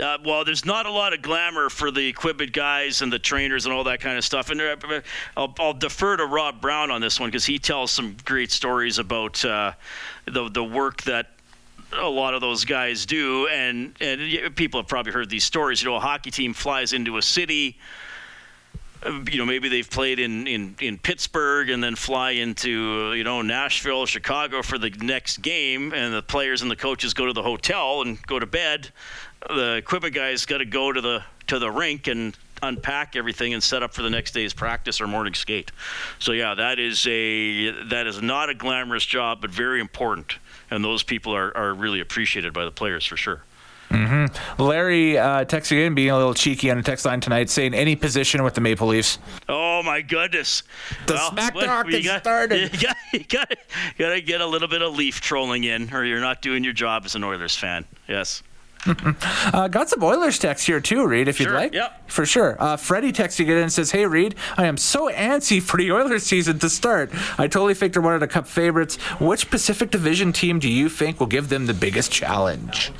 Uh, 0.00 0.16
well, 0.24 0.44
there's 0.44 0.64
not 0.64 0.86
a 0.86 0.90
lot 0.90 1.12
of 1.12 1.20
glamour 1.20 1.68
for 1.68 1.90
the 1.90 2.06
equipment 2.06 2.52
guys 2.52 3.02
and 3.02 3.12
the 3.12 3.18
trainers 3.18 3.66
and 3.66 3.74
all 3.74 3.84
that 3.84 4.00
kind 4.00 4.16
of 4.16 4.24
stuff. 4.24 4.50
And 4.50 4.60
uh, 4.60 5.00
I'll, 5.36 5.54
I'll 5.58 5.74
defer 5.74 6.16
to 6.16 6.26
Rob 6.26 6.60
Brown 6.60 6.90
on 6.90 7.00
this 7.00 7.20
one 7.20 7.28
because 7.28 7.44
he 7.44 7.58
tells 7.58 7.90
some 7.90 8.16
great 8.24 8.50
stories 8.50 8.98
about 8.98 9.44
uh, 9.44 9.72
the 10.26 10.48
the 10.48 10.64
work 10.64 11.02
that 11.02 11.33
a 11.96 12.08
lot 12.08 12.34
of 12.34 12.40
those 12.40 12.64
guys 12.64 13.06
do. 13.06 13.48
And 13.48 13.94
and 14.00 14.54
people 14.56 14.80
have 14.80 14.88
probably 14.88 15.12
heard 15.12 15.30
these 15.30 15.44
stories. 15.44 15.82
You 15.82 15.90
know, 15.90 15.96
a 15.96 16.00
hockey 16.00 16.30
team 16.30 16.54
flies 16.54 16.92
into 16.92 17.16
a 17.16 17.22
city 17.22 17.78
uh, 19.04 19.20
you 19.30 19.38
know, 19.38 19.44
maybe 19.44 19.68
they've 19.68 19.88
played 19.88 20.18
in, 20.18 20.46
in, 20.46 20.76
in 20.80 20.98
Pittsburgh 20.98 21.68
and 21.70 21.82
then 21.82 21.94
fly 21.94 22.32
into, 22.32 23.12
you 23.14 23.24
know, 23.24 23.42
Nashville, 23.42 24.06
Chicago 24.06 24.62
for 24.62 24.78
the 24.78 24.90
next 24.90 25.38
game, 25.38 25.92
and 25.92 26.14
the 26.14 26.22
players 26.22 26.62
and 26.62 26.70
the 26.70 26.76
coaches 26.76 27.12
go 27.12 27.26
to 27.26 27.32
the 27.32 27.42
hotel 27.42 28.02
and 28.02 28.20
go 28.26 28.38
to 28.38 28.46
bed. 28.46 28.90
The 29.46 29.74
equipment 29.76 30.14
guys 30.14 30.46
got 30.46 30.58
to 30.58 30.64
go 30.64 30.92
to 30.92 31.00
the 31.00 31.22
to 31.48 31.58
the 31.58 31.70
rink 31.70 32.06
and 32.06 32.34
unpack 32.64 33.16
everything 33.16 33.54
and 33.54 33.62
set 33.62 33.82
up 33.82 33.94
for 33.94 34.02
the 34.02 34.10
next 34.10 34.32
day's 34.32 34.52
practice 34.52 35.00
or 35.00 35.06
morning 35.06 35.34
skate. 35.34 35.72
So 36.18 36.32
yeah, 36.32 36.54
that 36.54 36.78
is 36.78 37.06
a 37.06 37.70
that 37.88 38.06
is 38.06 38.22
not 38.22 38.50
a 38.50 38.54
glamorous 38.54 39.04
job, 39.04 39.40
but 39.40 39.50
very 39.50 39.80
important, 39.80 40.38
and 40.70 40.84
those 40.84 41.02
people 41.02 41.34
are, 41.34 41.56
are 41.56 41.74
really 41.74 42.00
appreciated 42.00 42.52
by 42.52 42.64
the 42.64 42.70
players 42.70 43.04
for 43.04 43.16
sure. 43.16 43.42
Mm-hmm. 43.90 44.62
Larry 44.62 45.18
uh, 45.18 45.44
texting 45.44 45.86
in, 45.86 45.94
being 45.94 46.10
a 46.10 46.16
little 46.16 46.34
cheeky 46.34 46.70
on 46.70 46.78
the 46.78 46.82
text 46.82 47.04
line 47.04 47.20
tonight, 47.20 47.50
saying 47.50 47.74
any 47.74 47.94
position 47.94 48.42
with 48.42 48.54
the 48.54 48.60
Maple 48.60 48.88
Leafs. 48.88 49.18
Oh 49.48 49.82
my 49.82 50.00
goodness! 50.00 50.62
The 51.06 51.14
well, 51.14 51.30
smack 51.30 51.54
talk 51.54 51.88
has 51.90 52.20
started. 52.20 52.72
You 52.74 52.80
got, 52.80 52.96
you 53.12 53.24
got, 53.24 53.50
you 53.50 54.06
got 54.06 54.14
to 54.14 54.20
get 54.20 54.40
a 54.40 54.46
little 54.46 54.68
bit 54.68 54.82
of 54.82 54.96
Leaf 54.96 55.20
trolling 55.20 55.64
in, 55.64 55.92
or 55.92 56.04
you're 56.04 56.20
not 56.20 56.42
doing 56.42 56.64
your 56.64 56.72
job 56.72 57.04
as 57.04 57.14
an 57.14 57.22
Oilers 57.22 57.56
fan. 57.56 57.84
Yes. 58.08 58.42
uh, 59.52 59.68
got 59.68 59.88
some 59.88 60.02
Oilers 60.02 60.38
text 60.38 60.66
here 60.66 60.80
too, 60.80 61.06
Reed, 61.06 61.28
if 61.28 61.40
you'd 61.40 61.50
like. 61.50 61.72
Yep. 61.72 62.10
For 62.10 62.26
sure. 62.26 62.56
Uh, 62.58 62.76
Freddie 62.76 63.12
texting 63.12 63.46
in 63.46 63.56
and 63.56 63.72
says, 63.72 63.90
Hey, 63.90 64.06
Reed, 64.06 64.34
I 64.56 64.66
am 64.66 64.76
so 64.76 65.10
antsy 65.10 65.62
for 65.62 65.76
the 65.76 65.90
Oilers 65.92 66.24
season 66.24 66.58
to 66.58 66.68
start. 66.68 67.10
I 67.38 67.46
totally 67.46 67.74
think 67.74 67.92
they're 67.92 68.02
one 68.02 68.14
of 68.14 68.20
the 68.20 68.28
Cup 68.28 68.46
favorites. 68.46 68.96
Which 69.20 69.50
Pacific 69.50 69.90
Division 69.90 70.32
team 70.32 70.58
do 70.58 70.68
you 70.68 70.88
think 70.88 71.20
will 71.20 71.26
give 71.26 71.48
them 71.48 71.66
the 71.66 71.74
biggest 71.74 72.10
challenge? 72.10 72.92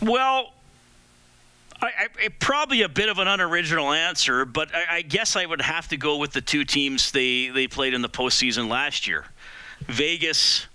Well, 0.00 0.52
I, 1.80 2.08
I, 2.24 2.28
probably 2.38 2.82
a 2.82 2.88
bit 2.88 3.08
of 3.08 3.18
an 3.18 3.28
unoriginal 3.28 3.92
answer, 3.92 4.44
but 4.44 4.74
I, 4.74 4.96
I, 4.96 5.02
guess 5.02 5.36
I 5.36 5.44
would 5.44 5.60
have 5.60 5.88
to 5.88 5.96
go 5.96 6.16
with 6.16 6.32
the 6.32 6.40
two 6.40 6.64
teams 6.64 7.10
they, 7.10 7.48
they 7.48 7.66
played 7.66 7.92
in 7.92 8.02
the 8.02 8.08
postseason 8.08 8.68
last 8.68 9.06
year. 9.06 9.24
Vegas, 9.86 10.66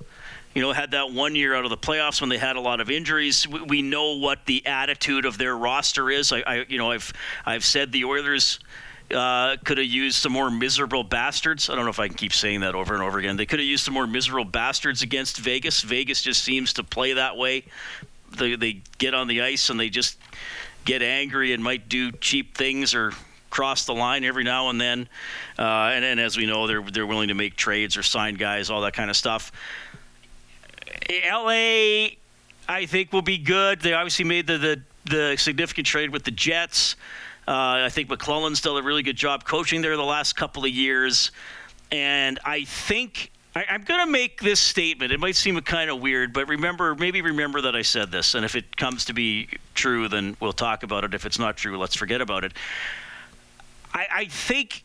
you 0.54 0.62
know, 0.62 0.72
had 0.72 0.92
that 0.92 1.12
one 1.12 1.36
year 1.36 1.56
out 1.56 1.64
of 1.64 1.70
the 1.70 1.78
playoffs 1.78 2.22
when 2.22 2.30
they 2.30 2.38
had 2.38 2.56
a 2.56 2.62
lot 2.62 2.80
of 2.82 2.90
injuries. 2.90 3.48
We, 3.48 3.62
we 3.62 3.82
know 3.82 4.18
what 4.18 4.46
the 4.46 4.66
attitude 4.66 5.26
of 5.26 5.38
their 5.38 5.56
roster 5.56 6.10
is. 6.10 6.32
I, 6.32 6.40
I 6.42 6.66
you 6.68 6.78
know, 6.78 6.92
I've 6.92 7.12
I've 7.46 7.66
said 7.66 7.92
the 7.92 8.06
Oilers. 8.06 8.60
Uh, 9.14 9.58
could 9.66 9.78
have 9.78 9.88
used 9.88 10.16
some 10.16 10.32
more 10.32 10.50
miserable 10.50 11.04
bastards. 11.04 11.70
I 11.70 11.76
don't 11.76 11.84
know 11.84 11.90
if 11.90 12.00
I 12.00 12.08
can 12.08 12.16
keep 12.16 12.32
saying 12.32 12.62
that 12.62 12.76
over 12.76 12.94
and 12.94 13.04
over 13.04 13.20
again. 13.20 13.36
They 13.36 13.46
could 13.46 13.60
have 13.60 13.68
used 13.68 13.84
some 13.84 13.94
more 13.94 14.08
miserable 14.08 14.50
bastards 14.50 15.02
against 15.02 15.38
Vegas. 15.38 15.82
Vegas 15.82 16.22
just 16.22 16.42
seems 16.42 16.72
to 16.74 16.84
play 16.86 17.12
that 17.12 17.36
way 17.36 17.66
they, 18.38 18.56
they 18.56 18.82
get 18.98 19.14
on 19.14 19.28
the 19.28 19.42
ice 19.42 19.70
and 19.70 19.80
they 19.80 19.90
just 19.90 20.18
get 20.86 21.02
angry 21.02 21.54
and 21.54 21.64
might 21.64 21.90
do 21.90 22.12
cheap 22.12 22.58
things 22.58 22.96
or 22.96 23.12
cross 23.50 23.86
the 23.86 23.94
line 23.94 24.24
every 24.24 24.44
now 24.44 24.70
and 24.70 24.80
then. 24.80 25.08
Uh, 25.60 25.92
and, 25.94 26.06
and 26.06 26.20
as 26.20 26.38
we 26.38 26.46
know, 26.46 26.68
they're 26.68 26.82
they're 26.82 27.08
willing 27.08 27.28
to 27.28 27.34
make 27.34 27.56
trades 27.56 27.98
or 27.98 28.04
sign 28.04 28.36
guys, 28.36 28.70
all 28.70 28.82
that 28.82 28.94
kind 28.94 29.10
of 29.10 29.18
stuff. 29.18 29.52
LA, 31.10 32.16
I 32.68 32.86
think 32.86 33.14
will 33.14 33.22
be 33.22 33.38
good. 33.38 33.82
They 33.82 33.94
obviously 33.94 34.26
made 34.26 34.48
the 34.48 34.58
the, 34.58 34.82
the 35.06 35.36
significant 35.38 35.88
trade 35.88 36.12
with 36.12 36.24
the 36.24 36.32
Jets. 36.32 36.96
Uh, 37.48 37.86
I 37.86 37.90
think 37.90 38.10
McLellan's 38.10 38.62
done 38.62 38.78
a 38.78 38.84
really 38.84 39.04
good 39.04 39.16
job 39.16 39.44
coaching 39.44 39.82
there 39.82 39.98
the 39.98 40.04
last 40.04 40.34
couple 40.34 40.64
of 40.64 40.70
years, 40.70 41.32
and 41.92 42.40
I 42.46 42.64
think 42.66 43.32
I, 43.56 43.66
am 43.68 43.84
going 43.84 44.06
to 44.06 44.10
make 44.10 44.40
this 44.42 44.60
statement. 44.60 45.12
It 45.12 45.20
might 45.20 45.36
seem 45.36 45.60
kind 45.62 45.90
of 45.90 46.02
weird, 46.02 46.32
but 46.32 46.48
remember, 46.48 46.96
maybe 46.96 47.22
remember 47.22 47.62
that 47.62 47.76
I 47.76 47.82
said 47.82 48.12
this. 48.12 48.34
And 48.34 48.46
if 48.46 48.56
it 48.56 48.78
comes 48.78 49.06
to 49.06 49.14
be 49.14 49.50
true, 49.74 50.08
then 50.08 50.38
we'll 50.40 50.54
talk 50.54 50.84
about 50.84 51.04
it. 51.04 51.14
If 51.14 51.26
it's 51.26 51.38
not 51.38 51.58
true, 51.58 51.78
let's 51.78 51.96
forget 51.96 52.22
about 52.22 52.46
it. 52.46 52.54
I, 53.94 54.08
I 54.12 54.26
think 54.26 54.84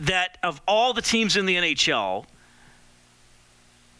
that 0.00 0.36
of 0.42 0.60
all 0.68 0.92
the 0.92 1.00
teams 1.00 1.36
in 1.36 1.46
the 1.46 1.56
NHL, 1.56 2.26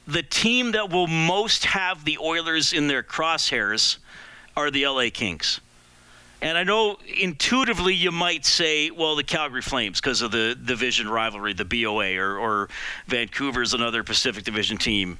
the 0.07 0.23
team 0.23 0.73
that 0.73 0.91
will 0.91 1.07
most 1.07 1.65
have 1.65 2.05
the 2.05 2.19
Oilers 2.19 2.73
in 2.73 2.89
their 2.89 3.03
crosshairs 3.03 3.99
are 4.57 4.71
the 4.71 4.87
LA 4.87 5.09
Kings. 5.13 5.61
And 6.43 6.59
I 6.59 6.65
know 6.65 6.99
intuitively 7.07 7.95
you 7.95 8.11
might 8.11 8.45
say, 8.45 8.91
well, 8.91 9.15
the 9.15 9.23
Calgary 9.23 9.63
Flames 9.63 10.01
because 10.01 10.23
of 10.23 10.33
the 10.33 10.57
division 10.57 11.09
rivalry, 11.09 11.53
the 11.53 11.65
BOA, 11.65 12.17
or, 12.17 12.37
or 12.37 12.69
Vancouver's 13.07 13.75
another 13.75 14.03
Pacific 14.03 14.43
Division 14.43 14.77
team, 14.77 15.19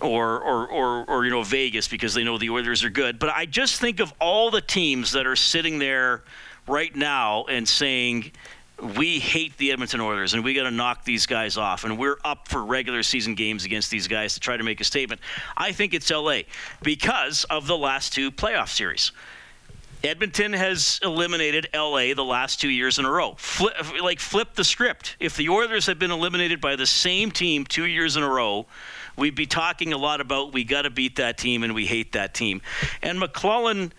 or, 0.00 0.40
or, 0.40 0.68
or, 0.68 1.04
or, 1.06 1.24
you 1.24 1.32
know, 1.32 1.42
Vegas 1.42 1.88
because 1.88 2.14
they 2.14 2.22
know 2.22 2.38
the 2.38 2.50
Oilers 2.50 2.84
are 2.84 2.90
good. 2.90 3.18
But 3.18 3.30
I 3.30 3.46
just 3.46 3.80
think 3.80 3.98
of 3.98 4.14
all 4.20 4.52
the 4.52 4.60
teams 4.60 5.10
that 5.10 5.26
are 5.26 5.34
sitting 5.34 5.80
there 5.80 6.22
right 6.68 6.94
now 6.94 7.46
and 7.46 7.68
saying, 7.68 8.30
we 8.82 9.18
hate 9.18 9.56
the 9.58 9.72
Edmonton 9.72 10.00
Oilers 10.00 10.34
and 10.34 10.44
we 10.44 10.54
got 10.54 10.64
to 10.64 10.70
knock 10.70 11.04
these 11.04 11.26
guys 11.26 11.56
off. 11.56 11.84
And 11.84 11.98
we're 11.98 12.18
up 12.24 12.48
for 12.48 12.64
regular 12.64 13.02
season 13.02 13.34
games 13.34 13.64
against 13.64 13.90
these 13.90 14.08
guys 14.08 14.34
to 14.34 14.40
try 14.40 14.56
to 14.56 14.62
make 14.62 14.80
a 14.80 14.84
statement. 14.84 15.20
I 15.56 15.72
think 15.72 15.94
it's 15.94 16.10
LA 16.10 16.40
because 16.82 17.44
of 17.44 17.66
the 17.66 17.76
last 17.76 18.12
two 18.12 18.30
playoff 18.30 18.68
series. 18.68 19.12
Edmonton 20.02 20.54
has 20.54 20.98
eliminated 21.02 21.68
LA 21.74 22.14
the 22.14 22.24
last 22.24 22.58
two 22.58 22.70
years 22.70 22.98
in 22.98 23.04
a 23.04 23.10
row. 23.10 23.34
Flip, 23.36 23.74
like 24.02 24.18
flip 24.18 24.54
the 24.54 24.64
script. 24.64 25.16
If 25.20 25.36
the 25.36 25.50
Oilers 25.50 25.84
had 25.84 25.98
been 25.98 26.10
eliminated 26.10 26.60
by 26.60 26.76
the 26.76 26.86
same 26.86 27.30
team 27.30 27.64
two 27.64 27.84
years 27.84 28.16
in 28.16 28.22
a 28.22 28.28
row, 28.28 28.64
we'd 29.16 29.34
be 29.34 29.46
talking 29.46 29.92
a 29.92 29.98
lot 29.98 30.22
about 30.22 30.54
we 30.54 30.64
got 30.64 30.82
to 30.82 30.90
beat 30.90 31.16
that 31.16 31.36
team 31.36 31.62
and 31.62 31.74
we 31.74 31.84
hate 31.84 32.12
that 32.12 32.32
team. 32.32 32.62
And 33.02 33.20
McLellan 33.20 33.92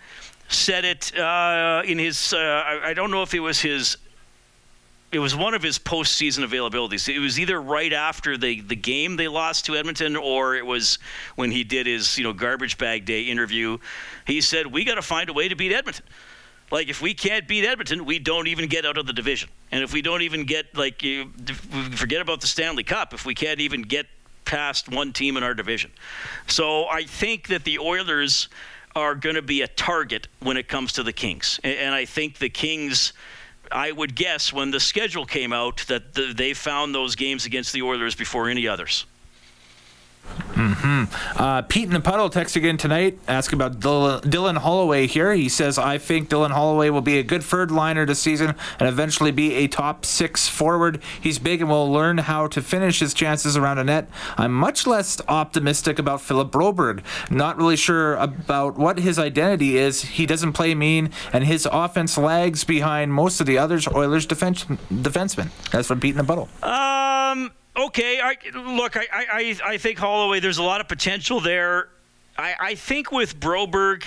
said 0.48 0.84
it 0.84 1.16
uh, 1.16 1.82
in 1.84 1.98
his. 1.98 2.32
Uh, 2.32 2.38
I, 2.38 2.90
I 2.90 2.94
don't 2.94 3.12
know 3.12 3.22
if 3.22 3.32
it 3.32 3.40
was 3.40 3.60
his 3.60 3.96
it 5.12 5.18
was 5.18 5.36
one 5.36 5.52
of 5.52 5.62
his 5.62 5.78
postseason 5.78 6.42
availabilities. 6.42 7.06
It 7.06 7.18
was 7.18 7.38
either 7.38 7.60
right 7.60 7.92
after 7.92 8.38
the, 8.38 8.62
the 8.62 8.74
game 8.74 9.16
they 9.16 9.28
lost 9.28 9.66
to 9.66 9.76
Edmonton, 9.76 10.16
or 10.16 10.56
it 10.56 10.64
was 10.64 10.98
when 11.36 11.50
he 11.50 11.64
did 11.64 11.86
his 11.86 12.16
you 12.16 12.24
know 12.24 12.32
garbage 12.32 12.78
bag 12.78 13.04
day 13.04 13.24
interview. 13.24 13.76
He 14.26 14.40
said, 14.40 14.66
"We 14.66 14.84
got 14.84 14.94
to 14.94 15.02
find 15.02 15.28
a 15.28 15.34
way 15.34 15.48
to 15.48 15.54
beat 15.54 15.70
Edmonton. 15.70 16.06
Like 16.70 16.88
if 16.88 17.02
we 17.02 17.12
can't 17.12 17.46
beat 17.46 17.66
Edmonton, 17.66 18.06
we 18.06 18.18
don't 18.18 18.46
even 18.46 18.68
get 18.68 18.86
out 18.86 18.96
of 18.96 19.06
the 19.06 19.12
division. 19.12 19.50
And 19.70 19.84
if 19.84 19.92
we 19.92 20.00
don't 20.00 20.22
even 20.22 20.44
get 20.46 20.74
like 20.74 21.02
you 21.02 21.30
forget 21.92 22.22
about 22.22 22.40
the 22.40 22.46
Stanley 22.46 22.82
Cup, 22.82 23.12
if 23.12 23.26
we 23.26 23.34
can't 23.34 23.60
even 23.60 23.82
get 23.82 24.06
past 24.46 24.90
one 24.90 25.12
team 25.12 25.36
in 25.36 25.42
our 25.42 25.54
division, 25.54 25.90
so 26.46 26.86
I 26.88 27.04
think 27.04 27.48
that 27.48 27.64
the 27.64 27.78
Oilers." 27.78 28.48
Are 28.94 29.14
going 29.14 29.36
to 29.36 29.40
be 29.40 29.62
a 29.62 29.68
target 29.68 30.28
when 30.40 30.58
it 30.58 30.68
comes 30.68 30.92
to 30.92 31.02
the 31.02 31.14
Kings. 31.14 31.58
And 31.64 31.94
I 31.94 32.04
think 32.04 32.36
the 32.36 32.50
Kings 32.50 33.14
I 33.72 33.92
would 33.92 34.14
guess 34.14 34.52
when 34.52 34.70
the 34.70 34.80
schedule 34.80 35.26
came 35.26 35.52
out 35.52 35.84
that 35.88 36.14
the, 36.14 36.32
they 36.32 36.54
found 36.54 36.94
those 36.94 37.16
games 37.16 37.46
against 37.46 37.72
the 37.72 37.82
Oilers 37.82 38.14
before 38.14 38.48
any 38.48 38.68
others. 38.68 39.06
Mm-hmm. 40.62 41.42
Uh, 41.42 41.62
Pete 41.62 41.84
in 41.84 41.92
the 41.92 42.00
puddle 42.00 42.30
text 42.30 42.54
again 42.56 42.76
tonight, 42.76 43.18
asking 43.26 43.58
about 43.58 43.80
Dylan, 43.80 44.20
Dylan 44.22 44.58
Holloway 44.58 45.06
here. 45.06 45.34
He 45.34 45.48
says, 45.48 45.78
I 45.78 45.98
think 45.98 46.28
Dylan 46.28 46.50
Holloway 46.50 46.90
will 46.90 47.02
be 47.02 47.18
a 47.18 47.22
good 47.22 47.42
third 47.42 47.70
liner 47.70 48.06
this 48.06 48.20
season 48.20 48.54
and 48.78 48.88
eventually 48.88 49.32
be 49.32 49.54
a 49.54 49.66
top 49.66 50.04
six 50.04 50.48
forward. 50.48 51.02
He's 51.20 51.38
big 51.38 51.60
and 51.60 51.70
will 51.70 51.90
learn 51.90 52.18
how 52.18 52.46
to 52.48 52.62
finish 52.62 53.00
his 53.00 53.12
chances 53.12 53.56
around 53.56 53.78
a 53.78 53.84
net. 53.84 54.08
I'm 54.36 54.52
much 54.52 54.86
less 54.86 55.20
optimistic 55.28 55.98
about 55.98 56.20
Philip 56.20 56.50
Broberg. 56.50 57.02
Not 57.30 57.56
really 57.56 57.76
sure 57.76 58.14
about 58.14 58.76
what 58.76 58.98
his 58.98 59.18
identity 59.18 59.76
is. 59.76 60.02
He 60.02 60.26
doesn't 60.26 60.52
play 60.52 60.74
mean, 60.74 61.10
and 61.32 61.44
his 61.44 61.66
offense 61.70 62.16
lags 62.16 62.64
behind 62.64 63.12
most 63.12 63.40
of 63.40 63.46
the 63.46 63.58
others 63.58 63.88
Oilers 63.88 64.26
defense, 64.26 64.64
defensemen. 64.64 65.50
That's 65.70 65.88
from 65.88 66.00
Pete 66.00 66.12
in 66.12 66.18
the 66.18 66.24
puddle. 66.24 66.48
Um 66.62 67.52
okay, 67.76 68.20
I, 68.20 68.36
look, 68.54 68.96
I, 68.96 69.06
I, 69.12 69.56
I 69.64 69.78
think 69.78 69.98
Holloway, 69.98 70.40
there's 70.40 70.58
a 70.58 70.62
lot 70.62 70.80
of 70.80 70.88
potential 70.88 71.40
there. 71.40 71.88
I, 72.36 72.54
I 72.60 72.74
think 72.74 73.12
with 73.12 73.38
Broberg, 73.38 74.04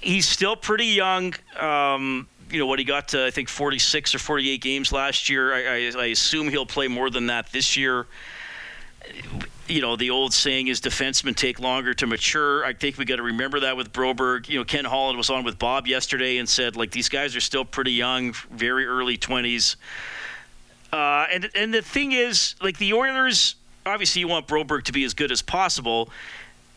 he's 0.00 0.28
still 0.28 0.56
pretty 0.56 0.86
young. 0.86 1.34
Um, 1.58 2.28
you 2.50 2.58
know 2.58 2.66
what 2.66 2.78
he 2.78 2.84
got 2.84 3.08
to, 3.08 3.26
I 3.26 3.30
think 3.30 3.48
46 3.48 4.14
or 4.14 4.18
48 4.18 4.60
games 4.60 4.92
last 4.92 5.28
year. 5.28 5.52
I, 5.52 5.58
I, 5.58 6.02
I, 6.02 6.06
assume 6.06 6.48
he'll 6.48 6.66
play 6.66 6.88
more 6.88 7.08
than 7.08 7.26
that 7.28 7.52
this 7.52 7.76
year. 7.76 8.06
You 9.68 9.80
know 9.80 9.94
the 9.94 10.10
old 10.10 10.34
saying 10.34 10.66
is 10.66 10.80
defensemen 10.80 11.36
take 11.36 11.60
longer 11.60 11.94
to 11.94 12.06
mature. 12.06 12.64
I 12.64 12.72
think 12.72 12.98
we 12.98 13.04
got 13.04 13.16
to 13.16 13.22
remember 13.22 13.60
that 13.60 13.76
with 13.76 13.92
Broberg. 13.92 14.48
You 14.48 14.58
know 14.58 14.64
Ken 14.64 14.84
Holland 14.84 15.16
was 15.16 15.30
on 15.30 15.44
with 15.44 15.58
Bob 15.58 15.86
yesterday 15.86 16.38
and 16.38 16.48
said 16.48 16.76
like 16.76 16.90
these 16.90 17.08
guys 17.08 17.36
are 17.36 17.40
still 17.40 17.64
pretty 17.64 17.92
young, 17.92 18.34
very 18.50 18.84
early 18.84 19.16
20s. 19.16 19.76
Uh, 20.92 21.26
and 21.30 21.50
and 21.54 21.72
the 21.72 21.82
thing 21.82 22.12
is, 22.12 22.54
like 22.60 22.78
the 22.78 22.92
Oilers, 22.92 23.54
obviously 23.86 24.20
you 24.20 24.28
want 24.28 24.46
Broberg 24.46 24.84
to 24.84 24.92
be 24.92 25.04
as 25.04 25.14
good 25.14 25.30
as 25.30 25.42
possible, 25.42 26.10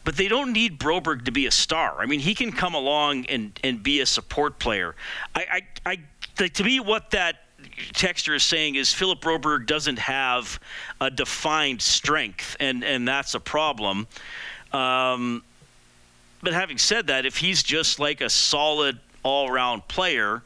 but 0.03 0.15
they 0.17 0.27
don't 0.27 0.53
need 0.53 0.79
Broberg 0.79 1.25
to 1.25 1.31
be 1.31 1.45
a 1.45 1.51
star. 1.51 1.95
I 1.99 2.05
mean, 2.05 2.19
he 2.19 2.35
can 2.35 2.51
come 2.51 2.75
along 2.75 3.25
and, 3.27 3.57
and 3.63 3.81
be 3.81 4.01
a 4.01 4.05
support 4.05 4.59
player. 4.59 4.95
I, 5.33 5.61
I, 5.85 5.91
I 5.91 5.99
like, 6.39 6.53
to 6.53 6.63
me, 6.63 6.79
what 6.79 7.11
that 7.11 7.37
texture 7.93 8.35
is 8.35 8.43
saying 8.43 8.75
is 8.75 8.93
Philip 8.93 9.21
Broberg 9.21 9.65
doesn't 9.65 9.99
have 9.99 10.59
a 10.99 11.09
defined 11.09 11.81
strength, 11.81 12.57
and 12.59 12.83
and 12.83 13.07
that's 13.07 13.33
a 13.33 13.39
problem. 13.39 14.07
Um, 14.71 15.43
but 16.41 16.53
having 16.53 16.77
said 16.77 17.07
that, 17.07 17.25
if 17.25 17.37
he's 17.37 17.63
just 17.63 17.99
like 17.99 18.21
a 18.21 18.29
solid 18.29 18.99
all-round 19.23 19.87
player 19.87 20.43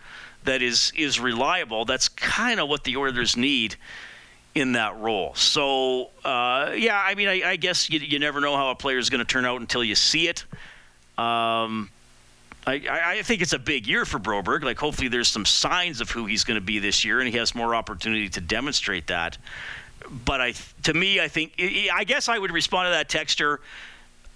that 0.47 0.61
is 0.61 0.91
is 0.95 1.19
reliable. 1.19 1.85
That's 1.85 2.09
kind 2.09 2.59
of 2.59 2.67
what 2.67 2.83
the 2.83 2.97
Oilers 2.97 3.37
need 3.37 3.75
in 4.55 4.71
that 4.71 4.97
role. 4.97 5.35
So 5.35 6.09
uh, 6.25 6.73
yeah, 6.75 7.01
I 7.03 7.15
mean, 7.15 7.27
I, 7.27 7.51
I 7.51 7.55
guess 7.57 7.89
you, 7.89 7.99
you, 7.99 8.17
never 8.17 8.41
know 8.41 8.55
how 8.55 8.71
a 8.71 8.75
player 8.75 8.97
is 8.97 9.09
going 9.09 9.19
to 9.19 9.25
turn 9.25 9.45
out 9.45 9.61
until 9.61 9.83
you 9.83 9.93
see 9.93 10.27
it. 10.27 10.43
Um, 11.17 11.89
I, 12.65 12.81
I, 13.19 13.21
think 13.21 13.41
it's 13.41 13.53
a 13.53 13.59
big 13.59 13.87
year 13.87 14.03
for 14.03 14.19
Broberg. 14.19 14.63
Like, 14.63 14.77
hopefully, 14.77 15.07
there's 15.07 15.29
some 15.29 15.45
signs 15.45 16.01
of 16.01 16.11
who 16.11 16.25
he's 16.25 16.43
going 16.43 16.59
to 16.59 16.65
be 16.65 16.79
this 16.79 17.05
year, 17.05 17.19
and 17.19 17.29
he 17.29 17.37
has 17.37 17.55
more 17.55 17.73
opportunity 17.73 18.29
to 18.29 18.41
demonstrate 18.41 19.07
that. 19.07 19.37
But 20.25 20.41
I, 20.41 20.53
to 20.83 20.93
me, 20.93 21.19
I 21.19 21.27
think, 21.27 21.53
I 21.59 22.03
guess 22.03 22.27
I 22.27 22.37
would 22.37 22.51
respond 22.51 22.87
to 22.87 22.91
that 22.91 23.09
texture. 23.09 23.61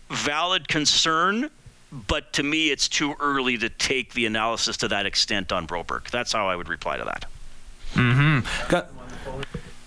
Valid 0.10 0.68
concern, 0.68 1.50
but 1.92 2.34
to 2.34 2.44
me, 2.44 2.72
it's 2.72 2.88
too 2.88 3.16
early 3.20 3.58
to 3.58 3.70
take 3.70 4.14
the 4.14 4.26
analysis 4.26 4.78
to 4.78 4.88
that 4.88 5.06
extent 5.06 5.52
on 5.52 5.68
Broberg. 5.68 6.10
That's 6.10 6.32
how 6.32 6.48
I 6.48 6.56
would 6.56 6.70
reply 6.70 6.98
to 6.98 7.04
that. 7.04 7.26
Mm-hmm. 7.94 8.70
Got, 8.72 8.90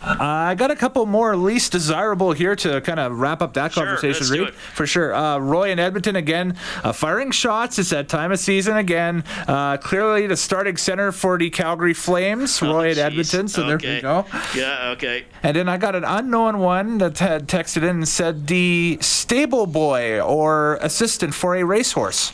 uh, 0.05 0.17
I 0.21 0.55
got 0.55 0.71
a 0.71 0.77
couple 0.77 1.07
more 1.07 1.37
least 1.37 1.73
desirable 1.73 2.33
here 2.33 2.55
to 2.57 2.81
kind 2.81 3.01
of 3.01 3.19
wrap 3.19 3.43
up 3.43 3.55
that 3.55 3.73
sure, 3.73 3.85
conversation, 3.85 4.27
Reed. 4.29 4.55
For 4.55 4.87
sure. 4.87 5.15
Uh, 5.15 5.39
Roy 5.39 5.71
in 5.71 5.79
Edmonton 5.79 6.17
again, 6.17 6.57
uh, 6.83 6.93
firing 6.93 7.31
shots. 7.31 7.79
It's 7.79 7.91
that 7.91 8.09
time 8.09 8.33
of 8.33 8.39
season 8.39 8.77
again. 8.77 9.25
Uh, 9.49 9.77
clearly 9.77 10.27
the 10.27 10.37
starting 10.37 10.77
center 10.77 11.13
for 11.13 11.39
the 11.39 11.51
Calgary 11.51 11.95
Flames, 11.95 12.63
oh, 12.63 12.73
Roy 12.73 12.89
oh, 12.89 12.93
in 12.93 12.99
Edmonton. 12.99 13.49
So 13.49 13.65
okay. 13.65 13.87
there 13.87 13.97
we 13.97 14.03
go. 14.03 14.27
Yeah, 14.55 14.91
okay. 14.91 15.25
And 15.43 15.57
then 15.57 15.69
I 15.69 15.77
got 15.77 15.95
an 15.95 16.05
unknown 16.05 16.59
one 16.59 16.99
that 16.99 17.19
had 17.19 17.49
texted 17.49 17.79
in 17.79 17.97
and 17.97 18.09
said 18.09 18.47
the 18.47 18.99
stable 19.01 19.67
boy 19.67 20.21
or 20.21 20.77
assistant 20.77 21.35
for 21.35 21.57
a 21.57 21.65
racehorse. 21.65 22.33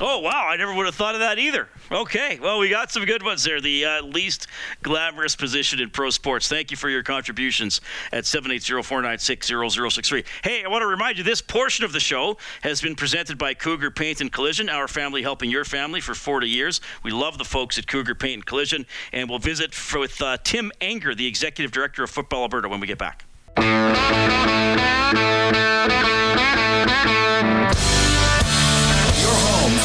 Oh, 0.00 0.20
wow. 0.20 0.46
I 0.48 0.56
never 0.56 0.72
would 0.74 0.86
have 0.86 0.94
thought 0.94 1.14
of 1.14 1.20
that 1.20 1.38
either. 1.38 1.68
Okay. 1.90 2.38
Well, 2.40 2.58
we 2.58 2.68
got 2.68 2.90
some 2.90 3.04
good 3.04 3.22
ones 3.22 3.44
there. 3.44 3.60
The 3.60 3.84
uh, 3.84 4.02
least 4.02 4.46
glamorous 4.82 5.36
position 5.36 5.80
in 5.80 5.90
pro 5.90 6.08
sports. 6.10 6.48
Thank 6.48 6.70
you 6.70 6.76
for 6.76 6.88
your 6.88 7.02
contributions 7.02 7.80
at 8.12 8.24
780-496-0063. 8.24 10.24
Hey, 10.44 10.64
I 10.64 10.68
want 10.68 10.82
to 10.82 10.86
remind 10.86 11.18
you 11.18 11.24
this 11.24 11.42
portion 11.42 11.84
of 11.84 11.92
the 11.92 12.00
show 12.00 12.36
has 12.62 12.80
been 12.80 12.94
presented 12.94 13.38
by 13.38 13.54
Cougar 13.54 13.90
Paint 13.90 14.20
and 14.20 14.32
Collision, 14.32 14.68
our 14.68 14.86
family 14.86 15.22
helping 15.22 15.50
your 15.50 15.64
family 15.64 16.00
for 16.00 16.14
40 16.14 16.48
years. 16.48 16.80
We 17.02 17.10
love 17.10 17.38
the 17.38 17.44
folks 17.44 17.78
at 17.78 17.86
Cougar 17.86 18.14
Paint 18.14 18.34
and 18.34 18.46
Collision, 18.46 18.86
and 19.12 19.28
we'll 19.28 19.38
visit 19.38 19.74
with 19.94 20.20
uh, 20.22 20.38
Tim 20.44 20.70
Enger, 20.80 21.16
the 21.16 21.26
Executive 21.26 21.72
Director 21.72 22.04
of 22.04 22.10
Football 22.10 22.42
Alberta, 22.42 22.68
when 22.68 22.80
we 22.80 22.86
get 22.86 22.98
back 22.98 23.24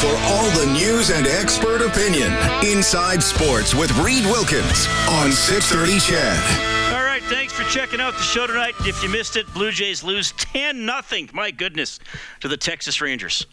for 0.04 0.16
all 0.26 0.50
the 0.50 0.66
news 0.66 1.08
and 1.08 1.26
expert 1.26 1.80
opinion. 1.80 2.30
Inside 2.62 3.22
Sports 3.22 3.74
with 3.74 3.90
Reed 3.98 4.24
Wilkins 4.26 4.86
on 5.08 5.32
630 5.32 5.98
CHED. 5.98 6.94
All 6.94 7.02
right, 7.02 7.22
thanks 7.22 7.54
for 7.54 7.62
checking 7.70 8.02
out 8.02 8.12
the 8.12 8.22
show 8.22 8.46
tonight. 8.46 8.74
If 8.80 9.02
you 9.02 9.08
missed 9.08 9.36
it, 9.36 9.46
Blue 9.54 9.70
Jays 9.70 10.04
lose 10.04 10.32
10 10.32 10.84
nothing. 10.84 11.30
My 11.32 11.50
goodness, 11.50 12.00
to 12.40 12.48
the 12.48 12.56
Texas 12.58 13.00
Rangers. 13.00 13.46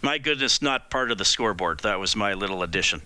My 0.00 0.18
goodness, 0.18 0.62
not 0.62 0.90
part 0.90 1.10
of 1.10 1.18
the 1.18 1.24
scoreboard. 1.24 1.80
That 1.80 1.98
was 1.98 2.14
my 2.14 2.34
little 2.34 2.62
addition. 2.62 3.02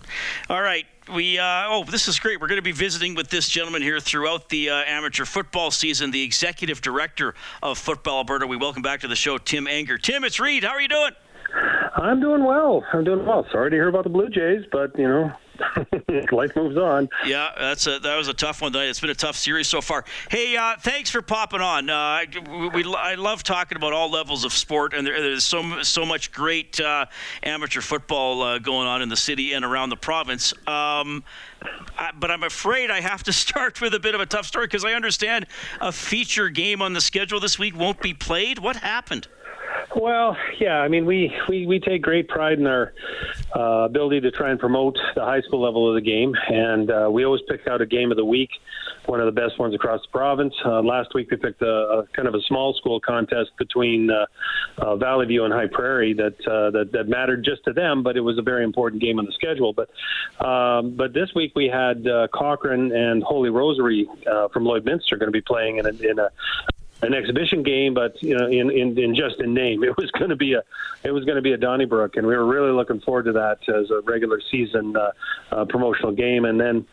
All 0.47 0.61
right, 0.61 0.85
we 1.11 1.39
uh, 1.39 1.65
oh 1.67 1.83
this 1.83 2.07
is 2.07 2.19
great 2.19 2.41
we're 2.41 2.47
going 2.47 2.57
to 2.57 2.63
be 2.63 2.71
visiting 2.71 3.13
with 3.13 3.29
this 3.29 3.47
gentleman 3.47 3.81
here 3.81 3.99
throughout 3.99 4.49
the 4.49 4.71
uh, 4.71 4.81
amateur 4.87 5.23
football 5.23 5.69
season 5.69 6.09
the 6.09 6.23
executive 6.23 6.81
director 6.81 7.35
of 7.61 7.77
football 7.77 8.17
alberta 8.17 8.47
we 8.47 8.57
welcome 8.57 8.81
back 8.81 9.01
to 9.01 9.07
the 9.07 9.15
show 9.15 9.37
tim 9.37 9.65
Enger 9.65 10.01
tim 10.01 10.23
it's 10.23 10.39
reed 10.39 10.63
how 10.63 10.71
are 10.71 10.81
you 10.81 10.87
doing 10.87 11.11
I'm 11.95 12.19
doing 12.19 12.43
well. 12.43 12.83
I'm 12.91 13.05
doing 13.05 13.25
well. 13.25 13.45
Sorry 13.51 13.69
to 13.69 13.75
hear 13.75 13.87
about 13.87 14.03
the 14.03 14.09
Blue 14.09 14.27
Jays, 14.27 14.65
but 14.69 14.97
you 14.99 15.07
know, 15.07 15.31
life 16.31 16.51
moves 16.53 16.75
on. 16.75 17.07
Yeah, 17.25 17.51
that's 17.57 17.87
a, 17.87 17.99
that 17.99 18.17
was 18.17 18.27
a 18.27 18.33
tough 18.33 18.61
one 18.61 18.73
tonight. 18.73 18.89
It's 18.89 18.99
been 18.99 19.09
a 19.09 19.15
tough 19.15 19.37
series 19.37 19.69
so 19.69 19.79
far. 19.79 20.03
Hey, 20.29 20.57
uh, 20.57 20.75
thanks 20.77 21.09
for 21.09 21.21
popping 21.21 21.61
on. 21.61 21.89
Uh, 21.89 22.25
we, 22.49 22.83
we, 22.83 22.95
I 22.95 23.15
love 23.15 23.43
talking 23.43 23.77
about 23.77 23.93
all 23.93 24.11
levels 24.11 24.43
of 24.43 24.51
sport, 24.51 24.93
and 24.93 25.07
there, 25.07 25.21
there's 25.21 25.45
so 25.45 25.81
so 25.83 26.05
much 26.05 26.33
great 26.33 26.81
uh, 26.81 27.05
amateur 27.43 27.79
football 27.79 28.41
uh, 28.41 28.59
going 28.59 28.87
on 28.87 29.01
in 29.01 29.07
the 29.07 29.17
city 29.17 29.53
and 29.53 29.63
around 29.63 29.89
the 29.89 29.97
province. 29.97 30.51
Um, 30.67 31.23
I, 31.97 32.11
but 32.19 32.29
I'm 32.29 32.43
afraid 32.43 32.91
I 32.91 32.99
have 32.99 33.23
to 33.23 33.33
start 33.45 33.79
with 33.79 33.93
a 33.93 33.99
bit 33.99 34.15
of 34.15 34.21
a 34.21 34.25
tough 34.25 34.47
story 34.47 34.67
because 34.67 34.83
I 34.83 34.91
understand 34.91 35.47
a 35.79 35.93
feature 35.93 36.49
game 36.49 36.81
on 36.81 36.91
the 36.91 37.01
schedule 37.01 37.39
this 37.39 37.57
week 37.57 37.73
won't 37.73 38.01
be 38.01 38.13
played. 38.13 38.59
What 38.59 38.75
happened? 38.75 39.29
Well, 39.93 40.35
yeah, 40.59 40.79
I 40.79 40.87
mean, 40.87 41.05
we, 41.05 41.33
we, 41.47 41.65
we 41.67 41.79
take 41.79 42.01
great 42.01 42.27
pride 42.27 42.59
in 42.59 42.67
our 42.67 42.93
uh, 43.55 43.85
ability 43.85 44.21
to 44.21 44.31
try 44.31 44.49
and 44.49 44.59
promote 44.59 44.97
the 45.15 45.21
high 45.21 45.41
school 45.41 45.61
level 45.61 45.87
of 45.87 45.95
the 45.95 46.01
game, 46.01 46.33
and 46.47 46.89
uh, 46.89 47.07
we 47.11 47.25
always 47.25 47.41
pick 47.47 47.67
out 47.67 47.81
a 47.81 47.85
game 47.85 48.11
of 48.11 48.17
the 48.17 48.25
week, 48.25 48.49
one 49.05 49.19
of 49.19 49.25
the 49.25 49.31
best 49.31 49.59
ones 49.59 49.75
across 49.75 50.01
the 50.01 50.07
province. 50.11 50.53
Uh, 50.65 50.81
last 50.81 51.13
week 51.13 51.29
we 51.29 51.37
picked 51.37 51.61
a, 51.61 51.67
a 51.67 52.07
kind 52.13 52.27
of 52.27 52.33
a 52.33 52.41
small 52.47 52.73
school 52.73 52.99
contest 52.99 53.51
between 53.57 54.09
uh, 54.09 54.25
uh, 54.79 54.95
Valley 54.95 55.27
View 55.27 55.45
and 55.45 55.53
High 55.53 55.67
Prairie 55.67 56.13
that, 56.13 56.35
uh, 56.47 56.71
that 56.71 56.91
that 56.91 57.07
mattered 57.07 57.43
just 57.43 57.63
to 57.65 57.73
them, 57.73 58.03
but 58.03 58.17
it 58.17 58.21
was 58.21 58.37
a 58.37 58.41
very 58.41 58.63
important 58.63 59.01
game 59.01 59.19
on 59.19 59.25
the 59.25 59.33
schedule. 59.33 59.73
But 59.73 59.89
um, 60.45 60.95
but 60.95 61.13
this 61.13 61.29
week 61.35 61.53
we 61.55 61.67
had 61.67 62.05
Cochrane 62.33 62.91
and 62.91 63.23
Holy 63.23 63.49
Rosary 63.49 64.07
from 64.51 64.63
Lloydminster 64.63 65.11
going 65.11 65.27
to 65.27 65.31
be 65.31 65.41
playing 65.41 65.77
in 65.77 65.85
a, 65.85 65.89
in 65.89 66.19
a 66.19 66.29
an 67.05 67.13
exhibition 67.13 67.63
game, 67.63 67.93
but 67.93 68.21
you 68.21 68.37
know, 68.37 68.47
in, 68.47 68.71
in, 68.71 68.97
in 68.97 69.15
just 69.15 69.39
in 69.39 69.53
name, 69.53 69.83
it 69.89 69.95
was 69.97 70.11
going 70.11 70.29
to 70.29 70.35
be 70.35 70.53
a 70.53 70.63
it 71.03 71.11
was 71.11 71.23
going 71.23 71.35
to 71.35 71.41
be 71.41 71.53
a 71.53 71.57
Donnybrook, 71.57 72.17
and 72.17 72.25
we 72.25 72.35
were 72.35 72.45
really 72.45 72.71
looking 72.71 72.99
forward 73.01 73.25
to 73.25 73.33
that 73.33 73.59
as 73.69 73.91
a 73.91 74.01
regular 74.01 74.41
season 74.51 74.95
uh, 74.97 75.11
uh, 75.51 75.65
promotional 75.65 76.11
game, 76.11 76.45
and 76.45 76.59
then. 76.59 76.85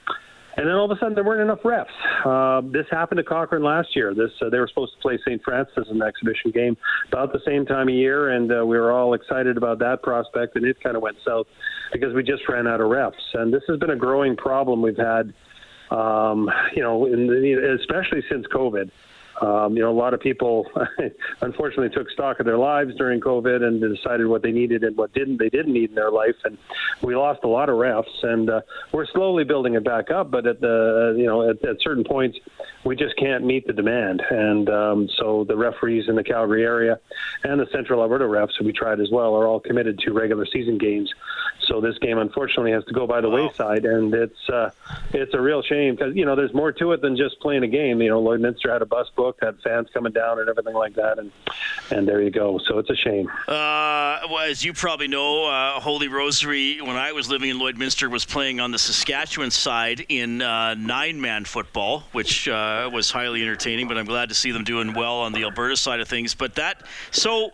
And 0.54 0.66
then 0.66 0.74
all 0.74 0.84
of 0.84 0.94
a 0.94 1.00
sudden, 1.00 1.14
there 1.14 1.24
weren't 1.24 1.40
enough 1.40 1.62
refs. 1.62 1.86
Uh, 2.26 2.60
this 2.72 2.84
happened 2.90 3.16
to 3.16 3.24
Cochrane 3.24 3.62
last 3.62 3.96
year. 3.96 4.12
This 4.12 4.30
uh, 4.42 4.50
they 4.50 4.58
were 4.58 4.68
supposed 4.68 4.92
to 4.92 5.00
play 5.00 5.18
St. 5.26 5.42
Francis 5.42 5.88
in 5.88 5.96
an 5.96 6.06
exhibition 6.06 6.50
game 6.50 6.76
about 7.08 7.32
the 7.32 7.40
same 7.46 7.64
time 7.64 7.88
of 7.88 7.94
year, 7.94 8.28
and 8.28 8.52
uh, 8.52 8.56
we 8.66 8.76
were 8.76 8.92
all 8.92 9.14
excited 9.14 9.56
about 9.56 9.78
that 9.78 10.02
prospect. 10.02 10.54
And 10.56 10.66
it 10.66 10.78
kind 10.82 10.94
of 10.94 11.00
went 11.00 11.16
south 11.26 11.46
because 11.90 12.12
we 12.12 12.22
just 12.22 12.46
ran 12.50 12.66
out 12.66 12.82
of 12.82 12.88
refs. 12.88 13.14
And 13.32 13.50
this 13.50 13.62
has 13.66 13.78
been 13.78 13.88
a 13.88 13.96
growing 13.96 14.36
problem 14.36 14.82
we've 14.82 14.94
had, 14.94 15.32
um, 15.90 16.50
you 16.76 16.82
know, 16.82 17.08
the, 17.08 17.78
especially 17.80 18.22
since 18.28 18.46
COVID. 18.48 18.90
Um, 19.42 19.76
you 19.76 19.82
know, 19.82 19.90
a 19.90 19.98
lot 19.98 20.14
of 20.14 20.20
people 20.20 20.70
unfortunately 21.40 21.90
took 21.90 22.08
stock 22.10 22.38
of 22.38 22.46
their 22.46 22.58
lives 22.58 22.94
during 22.96 23.20
COVID 23.20 23.62
and 23.62 23.80
decided 23.80 24.28
what 24.28 24.42
they 24.42 24.52
needed 24.52 24.84
and 24.84 24.96
what 24.96 25.12
didn't 25.14 25.38
they 25.38 25.48
didn't 25.48 25.72
need 25.72 25.90
in 25.90 25.96
their 25.96 26.12
life, 26.12 26.36
and 26.44 26.56
we 27.02 27.16
lost 27.16 27.40
a 27.42 27.48
lot 27.48 27.68
of 27.68 27.74
refs. 27.74 28.22
And 28.22 28.48
uh, 28.48 28.60
we're 28.92 29.06
slowly 29.06 29.42
building 29.42 29.74
it 29.74 29.84
back 29.84 30.12
up, 30.12 30.30
but 30.30 30.46
at 30.46 30.60
the 30.60 31.16
you 31.18 31.26
know 31.26 31.50
at, 31.50 31.62
at 31.64 31.76
certain 31.80 32.04
points, 32.04 32.38
we 32.84 32.94
just 32.94 33.16
can't 33.16 33.44
meet 33.44 33.66
the 33.66 33.72
demand. 33.72 34.22
And 34.30 34.68
um, 34.68 35.08
so 35.18 35.44
the 35.48 35.56
referees 35.56 36.08
in 36.08 36.14
the 36.14 36.24
Calgary 36.24 36.64
area 36.64 37.00
and 37.42 37.58
the 37.58 37.66
Central 37.72 38.00
Alberta 38.00 38.24
refs, 38.24 38.52
who 38.56 38.64
we 38.64 38.72
tried 38.72 39.00
as 39.00 39.08
well, 39.10 39.34
are 39.34 39.48
all 39.48 39.58
committed 39.58 39.98
to 40.00 40.12
regular 40.12 40.46
season 40.46 40.78
games. 40.78 41.12
So 41.66 41.80
this 41.80 41.98
game 41.98 42.18
unfortunately 42.18 42.72
has 42.72 42.84
to 42.86 42.92
go 42.92 43.06
by 43.06 43.20
the 43.20 43.28
wow. 43.28 43.46
wayside, 43.46 43.84
and 43.84 44.12
it's 44.14 44.48
uh, 44.48 44.70
it's 45.12 45.34
a 45.34 45.40
real 45.40 45.62
shame 45.62 45.94
because 45.94 46.14
you 46.14 46.24
know 46.24 46.34
there's 46.34 46.54
more 46.54 46.72
to 46.72 46.92
it 46.92 47.00
than 47.00 47.16
just 47.16 47.40
playing 47.40 47.62
a 47.62 47.68
game. 47.68 48.00
You 48.00 48.08
know, 48.10 48.22
Lloydminster 48.22 48.70
had 48.72 48.82
a 48.82 48.86
bus 48.86 49.08
book, 49.16 49.38
had 49.42 49.60
fans 49.60 49.88
coming 49.92 50.12
down 50.12 50.40
and 50.40 50.48
everything 50.48 50.74
like 50.74 50.94
that, 50.94 51.18
and 51.18 51.30
and 51.90 52.06
there 52.06 52.20
you 52.20 52.30
go. 52.30 52.58
So 52.66 52.78
it's 52.78 52.90
a 52.90 52.96
shame. 52.96 53.28
Uh, 53.46 54.18
well, 54.28 54.40
as 54.40 54.64
you 54.64 54.72
probably 54.72 55.08
know, 55.08 55.46
uh, 55.46 55.80
Holy 55.80 56.08
Rosary, 56.08 56.80
when 56.80 56.96
I 56.96 57.12
was 57.12 57.28
living 57.28 57.50
in 57.50 57.58
Lloydminster, 57.58 58.10
was 58.10 58.24
playing 58.24 58.60
on 58.60 58.70
the 58.70 58.78
Saskatchewan 58.78 59.50
side 59.50 60.04
in 60.08 60.42
uh, 60.42 60.74
nine-man 60.74 61.44
football, 61.44 62.04
which 62.12 62.48
uh, 62.48 62.90
was 62.92 63.10
highly 63.10 63.42
entertaining. 63.42 63.88
But 63.88 63.98
I'm 63.98 64.06
glad 64.06 64.28
to 64.30 64.34
see 64.34 64.50
them 64.50 64.64
doing 64.64 64.94
well 64.94 65.20
on 65.20 65.32
the 65.32 65.44
Alberta 65.44 65.76
side 65.76 66.00
of 66.00 66.08
things. 66.08 66.34
But 66.34 66.56
that 66.56 66.82
so. 67.10 67.52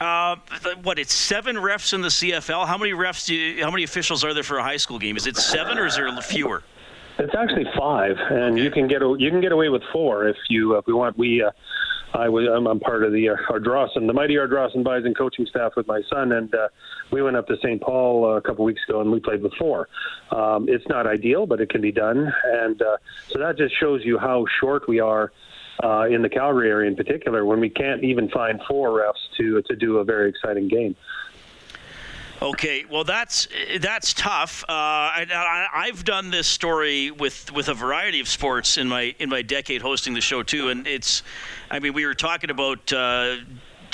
Uh, 0.00 0.36
what 0.82 0.98
it's 0.98 1.14
seven 1.14 1.56
refs 1.56 1.94
in 1.94 2.00
the 2.00 2.08
CFL. 2.08 2.66
How 2.66 2.76
many 2.76 2.92
refs 2.92 3.26
do 3.26 3.34
you, 3.34 3.62
how 3.62 3.70
many 3.70 3.84
officials 3.84 4.24
are 4.24 4.34
there 4.34 4.42
for 4.42 4.58
a 4.58 4.62
high 4.62 4.76
school 4.76 4.98
game? 4.98 5.16
Is 5.16 5.26
it 5.26 5.36
seven 5.36 5.78
or 5.78 5.86
is 5.86 5.96
there 5.96 6.10
fewer? 6.20 6.62
It's 7.18 7.34
actually 7.34 7.66
five, 7.78 8.16
and 8.30 8.58
you 8.58 8.70
can 8.72 8.88
get 8.88 9.00
you 9.00 9.30
can 9.30 9.40
get 9.40 9.52
away 9.52 9.68
with 9.68 9.82
four 9.92 10.26
if 10.26 10.36
you 10.48 10.76
if 10.76 10.86
we 10.86 10.92
want. 10.92 11.16
We 11.16 11.44
uh, 11.44 11.52
I 12.12 12.28
was 12.28 12.48
I'm, 12.48 12.66
I'm 12.66 12.80
part 12.80 13.04
of 13.04 13.12
the 13.12 13.28
uh, 13.28 13.36
Ardrossan, 13.50 14.08
the 14.08 14.12
mighty 14.12 14.34
Ardrossan 14.34 14.82
Bison 14.82 15.14
coaching 15.14 15.46
staff 15.46 15.72
with 15.76 15.86
my 15.86 16.02
son, 16.10 16.32
and 16.32 16.52
uh, 16.52 16.68
we 17.12 17.22
went 17.22 17.36
up 17.36 17.46
to 17.46 17.56
St. 17.58 17.80
Paul 17.80 18.24
uh, 18.24 18.28
a 18.36 18.40
couple 18.40 18.64
weeks 18.64 18.80
ago 18.88 19.00
and 19.00 19.12
we 19.12 19.20
played 19.20 19.42
with 19.42 19.52
four. 19.54 19.88
Um, 20.32 20.68
it's 20.68 20.86
not 20.88 21.06
ideal, 21.06 21.46
but 21.46 21.60
it 21.60 21.70
can 21.70 21.80
be 21.80 21.92
done, 21.92 22.32
and 22.44 22.82
uh, 22.82 22.96
so 23.28 23.38
that 23.38 23.56
just 23.56 23.78
shows 23.78 24.04
you 24.04 24.18
how 24.18 24.44
short 24.60 24.88
we 24.88 24.98
are. 24.98 25.32
Uh, 25.82 26.06
in 26.08 26.22
the 26.22 26.28
Calgary 26.28 26.70
area, 26.70 26.88
in 26.88 26.96
particular, 26.96 27.44
when 27.44 27.58
we 27.58 27.68
can't 27.68 28.04
even 28.04 28.28
find 28.28 28.60
four 28.68 28.90
refs 28.90 29.14
to 29.36 29.60
to 29.62 29.74
do 29.74 29.98
a 29.98 30.04
very 30.04 30.28
exciting 30.28 30.68
game. 30.68 30.94
Okay, 32.42 32.84
well 32.90 33.04
that's 33.04 33.48
that's 33.80 34.12
tough. 34.12 34.64
Uh, 34.64 34.72
I, 34.72 35.86
have 35.86 36.04
done 36.04 36.30
this 36.30 36.46
story 36.46 37.10
with, 37.10 37.50
with 37.52 37.68
a 37.68 37.74
variety 37.74 38.20
of 38.20 38.28
sports 38.28 38.76
in 38.76 38.88
my 38.88 39.14
in 39.18 39.30
my 39.30 39.40
decade 39.40 39.80
hosting 39.80 40.14
the 40.14 40.20
show 40.20 40.42
too, 40.42 40.68
and 40.68 40.86
it's, 40.86 41.22
I 41.70 41.78
mean, 41.78 41.94
we 41.94 42.04
were 42.04 42.14
talking 42.14 42.50
about. 42.50 42.92
Uh, 42.92 43.36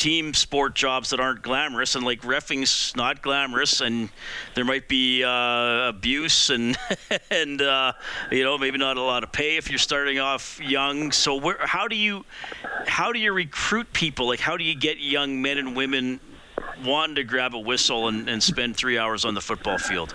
team 0.00 0.32
sport 0.32 0.74
jobs 0.74 1.10
that 1.10 1.20
aren't 1.20 1.42
glamorous 1.42 1.94
and 1.94 2.06
like 2.06 2.22
refing's 2.22 2.96
not 2.96 3.20
glamorous 3.20 3.82
and 3.82 4.08
there 4.54 4.64
might 4.64 4.88
be 4.88 5.22
uh, 5.22 5.88
abuse 5.88 6.48
and 6.48 6.74
and 7.30 7.60
uh, 7.60 7.92
you 8.32 8.42
know 8.42 8.56
maybe 8.56 8.78
not 8.78 8.96
a 8.96 9.02
lot 9.02 9.22
of 9.22 9.30
pay 9.30 9.58
if 9.58 9.68
you're 9.68 9.78
starting 9.78 10.18
off 10.18 10.58
young 10.58 11.12
so 11.12 11.36
where, 11.36 11.58
how 11.60 11.86
do 11.86 11.96
you 11.96 12.24
how 12.86 13.12
do 13.12 13.18
you 13.18 13.30
recruit 13.30 13.92
people 13.92 14.26
like 14.26 14.40
how 14.40 14.56
do 14.56 14.64
you 14.64 14.74
get 14.74 14.98
young 14.98 15.42
men 15.42 15.58
and 15.58 15.76
women 15.76 16.18
wanting 16.82 17.16
to 17.16 17.24
grab 17.24 17.54
a 17.54 17.58
whistle 17.58 18.08
and, 18.08 18.26
and 18.26 18.42
spend 18.42 18.76
three 18.76 18.96
hours 18.96 19.26
on 19.26 19.34
the 19.34 19.40
football 19.40 19.76
field? 19.76 20.14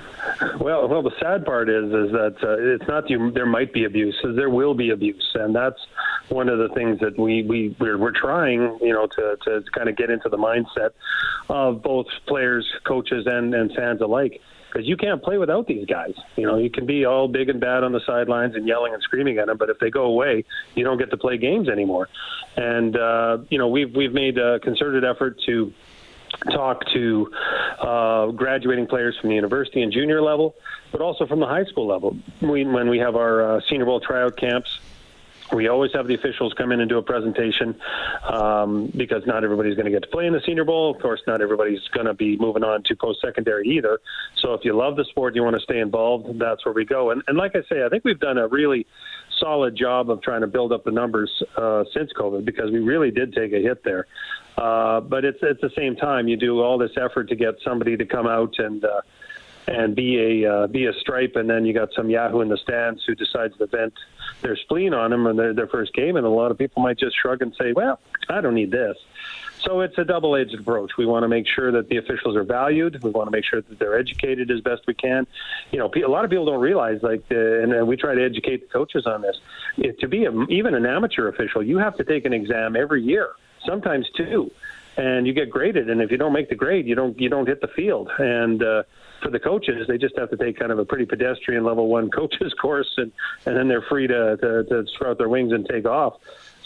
Well, 0.59 0.87
well, 0.87 1.03
the 1.03 1.13
sad 1.21 1.45
part 1.45 1.69
is 1.69 1.85
is 1.85 2.11
that 2.11 2.35
uh, 2.41 2.55
it's 2.57 2.87
not. 2.87 3.03
There 3.33 3.45
might 3.45 3.71
be 3.71 3.85
abuse. 3.85 4.19
There 4.35 4.49
will 4.49 4.73
be 4.73 4.89
abuse, 4.89 5.31
and 5.35 5.55
that's 5.55 5.79
one 6.29 6.49
of 6.49 6.57
the 6.57 6.69
things 6.69 6.99
that 6.99 7.17
we 7.17 7.43
we 7.43 7.75
we're, 7.79 7.97
we're 7.97 8.11
trying, 8.11 8.79
you 8.81 8.93
know, 8.93 9.07
to 9.07 9.37
to 9.43 9.63
kind 9.73 9.89
of 9.89 9.95
get 9.95 10.09
into 10.09 10.29
the 10.29 10.37
mindset 10.37 10.91
of 11.49 11.81
both 11.81 12.07
players, 12.27 12.65
coaches, 12.83 13.25
and 13.27 13.53
and 13.53 13.73
fans 13.73 14.01
alike 14.01 14.41
because 14.75 14.87
you 14.87 14.97
can't 14.97 15.23
play 15.23 15.37
without 15.37 15.67
these 15.67 15.85
guys. 15.85 16.13
You 16.35 16.45
know, 16.45 16.57
you 16.57 16.69
can 16.69 16.85
be 16.85 17.05
all 17.05 17.29
big 17.29 17.47
and 17.47 17.61
bad 17.61 17.83
on 17.85 17.93
the 17.93 18.01
sidelines 18.05 18.55
and 18.55 18.67
yelling 18.67 18.93
and 18.93 19.01
screaming 19.01 19.37
at 19.37 19.47
them, 19.47 19.57
but 19.57 19.69
if 19.69 19.79
they 19.79 19.89
go 19.89 20.03
away, 20.03 20.43
you 20.75 20.83
don't 20.83 20.97
get 20.97 21.11
to 21.11 21.17
play 21.17 21.37
games 21.37 21.69
anymore. 21.69 22.09
And 22.57 22.97
uh, 22.97 23.37
you 23.49 23.57
know, 23.57 23.69
we've 23.69 23.95
we've 23.95 24.13
made 24.13 24.37
a 24.37 24.59
concerted 24.59 25.05
effort 25.05 25.39
to 25.45 25.73
talk 26.51 26.85
to 26.93 27.31
uh, 27.79 28.27
graduating 28.31 28.87
players 28.87 29.17
from 29.19 29.29
the 29.29 29.35
university 29.35 29.81
and 29.81 29.93
junior 29.93 30.21
level, 30.21 30.55
but 30.91 31.01
also 31.01 31.25
from 31.25 31.39
the 31.39 31.47
high 31.47 31.65
school 31.65 31.87
level. 31.87 32.17
We, 32.41 32.65
when 32.65 32.89
we 32.89 32.99
have 32.99 33.15
our 33.15 33.57
uh, 33.57 33.61
Senior 33.69 33.85
Bowl 33.85 33.99
tryout 33.99 34.35
camps, 34.35 34.79
we 35.53 35.67
always 35.67 35.91
have 35.93 36.07
the 36.07 36.15
officials 36.15 36.53
come 36.53 36.71
in 36.71 36.79
and 36.79 36.89
do 36.89 36.97
a 36.97 37.03
presentation 37.03 37.75
um, 38.23 38.91
because 38.95 39.25
not 39.25 39.43
everybody's 39.43 39.75
going 39.75 39.85
to 39.85 39.91
get 39.91 40.03
to 40.03 40.09
play 40.09 40.25
in 40.25 40.33
the 40.33 40.41
Senior 40.45 40.65
Bowl. 40.65 40.93
Of 40.93 41.01
course, 41.01 41.21
not 41.27 41.41
everybody's 41.41 41.85
going 41.89 42.07
to 42.07 42.13
be 42.13 42.37
moving 42.37 42.63
on 42.63 42.83
to 42.83 42.95
post 42.95 43.21
secondary 43.21 43.67
either. 43.69 43.99
So 44.41 44.53
if 44.53 44.65
you 44.65 44.75
love 44.75 44.95
the 44.95 45.05
sport, 45.05 45.33
and 45.33 45.35
you 45.37 45.43
want 45.43 45.55
to 45.55 45.61
stay 45.61 45.79
involved, 45.79 46.39
that's 46.39 46.65
where 46.65 46.73
we 46.73 46.85
go. 46.85 47.11
And, 47.11 47.21
and 47.27 47.37
like 47.37 47.55
I 47.55 47.61
say, 47.69 47.83
I 47.85 47.89
think 47.89 48.03
we've 48.03 48.19
done 48.19 48.37
a 48.37 48.47
really 48.47 48.87
solid 49.39 49.75
job 49.75 50.09
of 50.09 50.21
trying 50.21 50.41
to 50.41 50.47
build 50.47 50.71
up 50.71 50.83
the 50.83 50.91
numbers 50.91 51.29
uh, 51.57 51.83
since 51.93 52.11
COVID 52.13 52.45
because 52.45 52.71
we 52.71 52.79
really 52.79 53.11
did 53.11 53.33
take 53.33 53.53
a 53.53 53.59
hit 53.59 53.83
there. 53.83 54.07
Uh, 54.57 55.01
but 55.01 55.25
it's 55.25 55.43
at 55.43 55.59
the 55.61 55.69
same 55.75 55.95
time 55.95 56.27
you 56.27 56.37
do 56.37 56.61
all 56.61 56.77
this 56.77 56.91
effort 56.97 57.27
to 57.29 57.35
get 57.35 57.55
somebody 57.63 57.97
to 57.97 58.05
come 58.05 58.25
out 58.25 58.53
and 58.57 58.85
uh, 58.85 59.01
and 59.67 59.95
be 59.95 60.43
a 60.43 60.51
uh, 60.51 60.67
be 60.67 60.85
a 60.85 60.93
stripe, 60.93 61.35
and 61.35 61.49
then 61.49 61.65
you 61.65 61.73
got 61.73 61.93
some 61.93 62.09
Yahoo 62.09 62.41
in 62.41 62.49
the 62.49 62.57
stands 62.57 63.03
who 63.05 63.15
decides 63.15 63.57
to 63.57 63.65
vent 63.67 63.93
their 64.41 64.55
spleen 64.55 64.93
on 64.93 65.11
them 65.11 65.25
in 65.27 65.35
their, 65.35 65.53
their 65.53 65.67
first 65.67 65.93
game, 65.93 66.15
and 66.17 66.25
a 66.25 66.29
lot 66.29 66.51
of 66.51 66.57
people 66.57 66.83
might 66.83 66.97
just 66.97 67.15
shrug 67.19 67.41
and 67.41 67.55
say, 67.59 67.73
"Well, 67.73 67.99
I 68.29 68.41
don't 68.41 68.55
need 68.55 68.71
this." 68.71 68.97
So 69.59 69.81
it's 69.81 69.97
a 69.97 70.05
double-edged 70.05 70.53
approach. 70.53 70.95
We 70.95 71.07
want 71.07 71.23
to 71.23 71.27
make 71.27 71.47
sure 71.47 71.71
that 71.71 71.89
the 71.89 71.97
officials 71.97 72.35
are 72.35 72.43
valued. 72.43 73.01
We 73.01 73.09
want 73.09 73.27
to 73.27 73.31
make 73.31 73.45
sure 73.45 73.61
that 73.61 73.79
they're 73.79 73.97
educated 73.97 74.51
as 74.51 74.61
best 74.61 74.83
we 74.85 74.93
can. 74.93 75.25
You 75.71 75.79
know, 75.79 75.91
a 75.95 76.07
lot 76.07 76.23
of 76.23 76.29
people 76.29 76.45
don't 76.45 76.61
realize, 76.61 77.01
like, 77.01 77.23
uh, 77.31 77.35
and 77.35 77.87
we 77.87 77.97
try 77.97 78.13
to 78.13 78.23
educate 78.23 78.61
the 78.61 78.67
coaches 78.67 79.07
on 79.07 79.23
this. 79.23 79.37
To 80.01 80.07
be 80.07 80.25
a, 80.25 80.31
even 80.49 80.75
an 80.75 80.85
amateur 80.85 81.29
official, 81.29 81.63
you 81.63 81.79
have 81.79 81.97
to 81.97 82.03
take 82.03 82.25
an 82.25 82.33
exam 82.33 82.75
every 82.75 83.01
year 83.01 83.29
sometimes 83.65 84.07
two, 84.15 84.51
and 84.97 85.25
you 85.27 85.33
get 85.33 85.49
graded. 85.49 85.89
And 85.89 86.01
if 86.01 86.11
you 86.11 86.17
don't 86.17 86.33
make 86.33 86.49
the 86.49 86.55
grade, 86.55 86.87
you 86.87 86.95
don't 86.95 87.19
you 87.19 87.29
don't 87.29 87.47
hit 87.47 87.61
the 87.61 87.67
field. 87.67 88.09
And 88.19 88.63
uh, 88.63 88.83
for 89.21 89.29
the 89.29 89.39
coaches, 89.39 89.87
they 89.87 89.97
just 89.97 90.17
have 90.17 90.29
to 90.29 90.37
take 90.37 90.57
kind 90.57 90.71
of 90.71 90.79
a 90.79 90.85
pretty 90.85 91.05
pedestrian 91.05 91.63
level 91.63 91.87
one 91.87 92.09
coaches 92.19 92.53
course, 92.53 92.91
and 92.97 93.11
and 93.45 93.55
then 93.55 93.67
they're 93.67 93.81
free 93.83 94.07
to 94.07 94.37
to, 94.37 94.63
to 94.63 94.87
sprout 94.93 95.17
their 95.17 95.29
wings 95.29 95.51
and 95.51 95.67
take 95.67 95.85
off. 95.85 96.15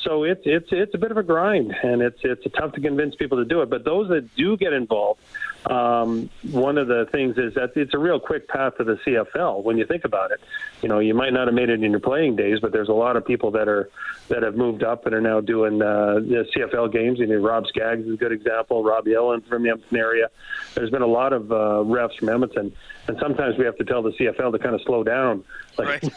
So 0.03 0.23
it's 0.23 0.41
it's 0.45 0.69
it's 0.71 0.93
a 0.95 0.97
bit 0.97 1.11
of 1.11 1.17
a 1.17 1.23
grind, 1.23 1.75
and 1.83 2.01
it's 2.01 2.19
it's 2.23 2.43
tough 2.55 2.73
to 2.73 2.81
convince 2.81 3.15
people 3.15 3.37
to 3.37 3.45
do 3.45 3.61
it. 3.61 3.69
But 3.69 3.83
those 3.83 4.07
that 4.09 4.33
do 4.35 4.55
get 4.55 4.73
involved, 4.73 5.21
um, 5.65 6.29
one 6.51 6.77
of 6.77 6.87
the 6.87 7.07
things 7.11 7.37
is 7.37 7.53
that 7.55 7.73
it's 7.75 7.93
a 7.93 7.97
real 7.97 8.19
quick 8.19 8.47
path 8.47 8.77
to 8.77 8.83
the 8.83 8.95
CFL 9.05 9.63
when 9.63 9.77
you 9.77 9.85
think 9.85 10.05
about 10.05 10.31
it. 10.31 10.39
You 10.81 10.89
know, 10.89 10.99
you 10.99 11.13
might 11.13 11.33
not 11.33 11.47
have 11.47 11.53
made 11.53 11.69
it 11.69 11.83
in 11.83 11.91
your 11.91 11.99
playing 11.99 12.37
days, 12.37 12.59
but 12.61 12.71
there's 12.71 12.89
a 12.89 12.93
lot 12.93 13.17
of 13.17 13.25
people 13.25 13.51
that 13.51 13.67
are 13.67 13.89
that 14.29 14.43
have 14.43 14.55
moved 14.55 14.83
up 14.83 15.05
and 15.05 15.13
are 15.13 15.21
now 15.21 15.41
doing 15.41 15.81
uh, 15.81 16.15
the 16.15 16.45
CFL 16.55 16.93
games. 16.93 17.19
You 17.19 17.27
know, 17.27 17.35
Rob 17.35 17.67
Skaggs 17.67 18.05
is 18.05 18.13
a 18.13 18.17
good 18.17 18.31
example. 18.31 18.83
Rob 18.83 19.05
Yellen 19.05 19.45
from 19.47 19.63
the 19.63 19.69
Edmonton 19.69 19.97
area. 19.97 20.29
There's 20.75 20.91
been 20.91 21.01
a 21.01 21.07
lot 21.07 21.33
of 21.33 21.51
uh, 21.51 21.55
refs 21.55 22.17
from 22.17 22.29
Edmonton, 22.29 22.73
and 23.07 23.17
sometimes 23.19 23.57
we 23.57 23.65
have 23.65 23.77
to 23.77 23.83
tell 23.83 24.01
the 24.01 24.11
CFL 24.11 24.51
to 24.53 24.59
kind 24.59 24.75
of 24.75 24.81
slow 24.83 25.03
down, 25.03 25.43
like 25.77 25.87
right. 25.87 26.13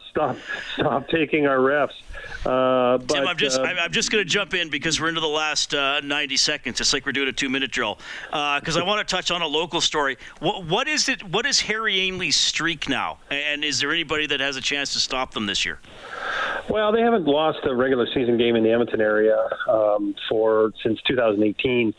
stop 0.10 0.36
stop 0.74 1.08
taking 1.08 1.46
our 1.46 1.58
refs. 1.58 1.90
Uh, 2.44 2.98
but, 2.98 3.14
Tim, 3.14 3.26
I'm 3.26 3.36
just 3.36 3.58
uh, 3.58 3.62
I'm 3.62 3.92
just 3.92 4.10
going 4.10 4.22
to 4.22 4.28
jump 4.28 4.54
in 4.54 4.68
because 4.68 5.00
we're 5.00 5.08
into 5.08 5.20
the 5.20 5.26
last 5.26 5.74
uh, 5.74 6.00
90 6.00 6.36
seconds. 6.36 6.80
It's 6.80 6.92
like 6.92 7.06
we're 7.06 7.12
doing 7.12 7.28
a 7.28 7.32
two 7.32 7.48
minute 7.48 7.70
drill 7.70 7.98
because 8.66 8.76
I 8.76 8.82
want 8.82 9.06
to 9.06 9.14
touch 9.14 9.30
on 9.30 9.42
a 9.42 9.46
local 9.46 9.80
story. 9.80 10.18
What, 10.40 10.66
what 10.66 10.88
is 10.88 11.08
it? 11.08 11.22
What 11.22 11.46
is 11.46 11.60
Harry 11.60 11.98
Ainlay's 11.98 12.34
streak 12.34 12.88
now? 12.88 13.18
And 13.30 13.64
is 13.64 13.78
there 13.78 13.92
anybody 13.92 14.26
that 14.26 14.40
has 14.40 14.56
a 14.56 14.60
chance 14.60 14.92
to 14.94 14.98
stop 14.98 15.34
them 15.34 15.46
this 15.46 15.64
year? 15.64 15.78
Well, 16.68 16.90
they 16.90 17.00
haven't 17.00 17.26
lost 17.26 17.60
a 17.62 17.72
regular 17.72 18.08
season 18.12 18.36
game 18.38 18.56
in 18.56 18.64
the 18.64 18.72
Edmonton 18.72 19.00
area 19.00 19.36
um, 19.68 20.16
for 20.28 20.72
since 20.82 21.00
2018. 21.02 21.94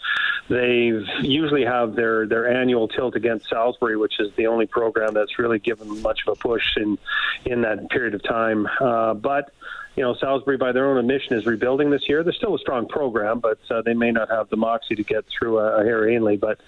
They've 0.49 1.07
usually 1.21 1.63
have 1.63 1.95
their 1.95 2.27
their 2.27 2.53
annual 2.53 2.89
tilt 2.89 3.15
against 3.15 3.47
Salisbury, 3.47 3.95
which 3.95 4.19
is 4.19 4.33
the 4.35 4.47
only 4.47 4.65
program 4.65 5.13
that's 5.13 5.39
really 5.39 5.59
given 5.59 6.01
much 6.01 6.19
of 6.27 6.33
a 6.33 6.35
push 6.35 6.75
in 6.75 6.97
in 7.45 7.61
that 7.61 7.89
period 7.91 8.13
of 8.13 8.23
time. 8.23 8.67
Uh, 8.81 9.13
but 9.13 9.53
you 9.97 10.03
know, 10.03 10.15
Salisbury, 10.21 10.57
by 10.57 10.71
their 10.71 10.87
own 10.87 10.97
admission, 10.97 11.35
is 11.35 11.47
rebuilding 11.47 11.89
this 11.89 12.07
year. 12.07 12.23
They're 12.23 12.31
still 12.31 12.53
a 12.53 12.59
strong 12.59 12.87
program, 12.87 13.39
but 13.39 13.57
uh, 13.71 13.81
they 13.81 13.95
may 13.95 14.11
not 14.11 14.29
have 14.29 14.47
the 14.49 14.55
moxie 14.55 14.93
to 14.93 15.03
get 15.03 15.25
through 15.27 15.57
a, 15.57 15.81
a 15.81 15.83
Harry 15.83 16.15
Ainlay. 16.15 16.39
But 16.39 16.59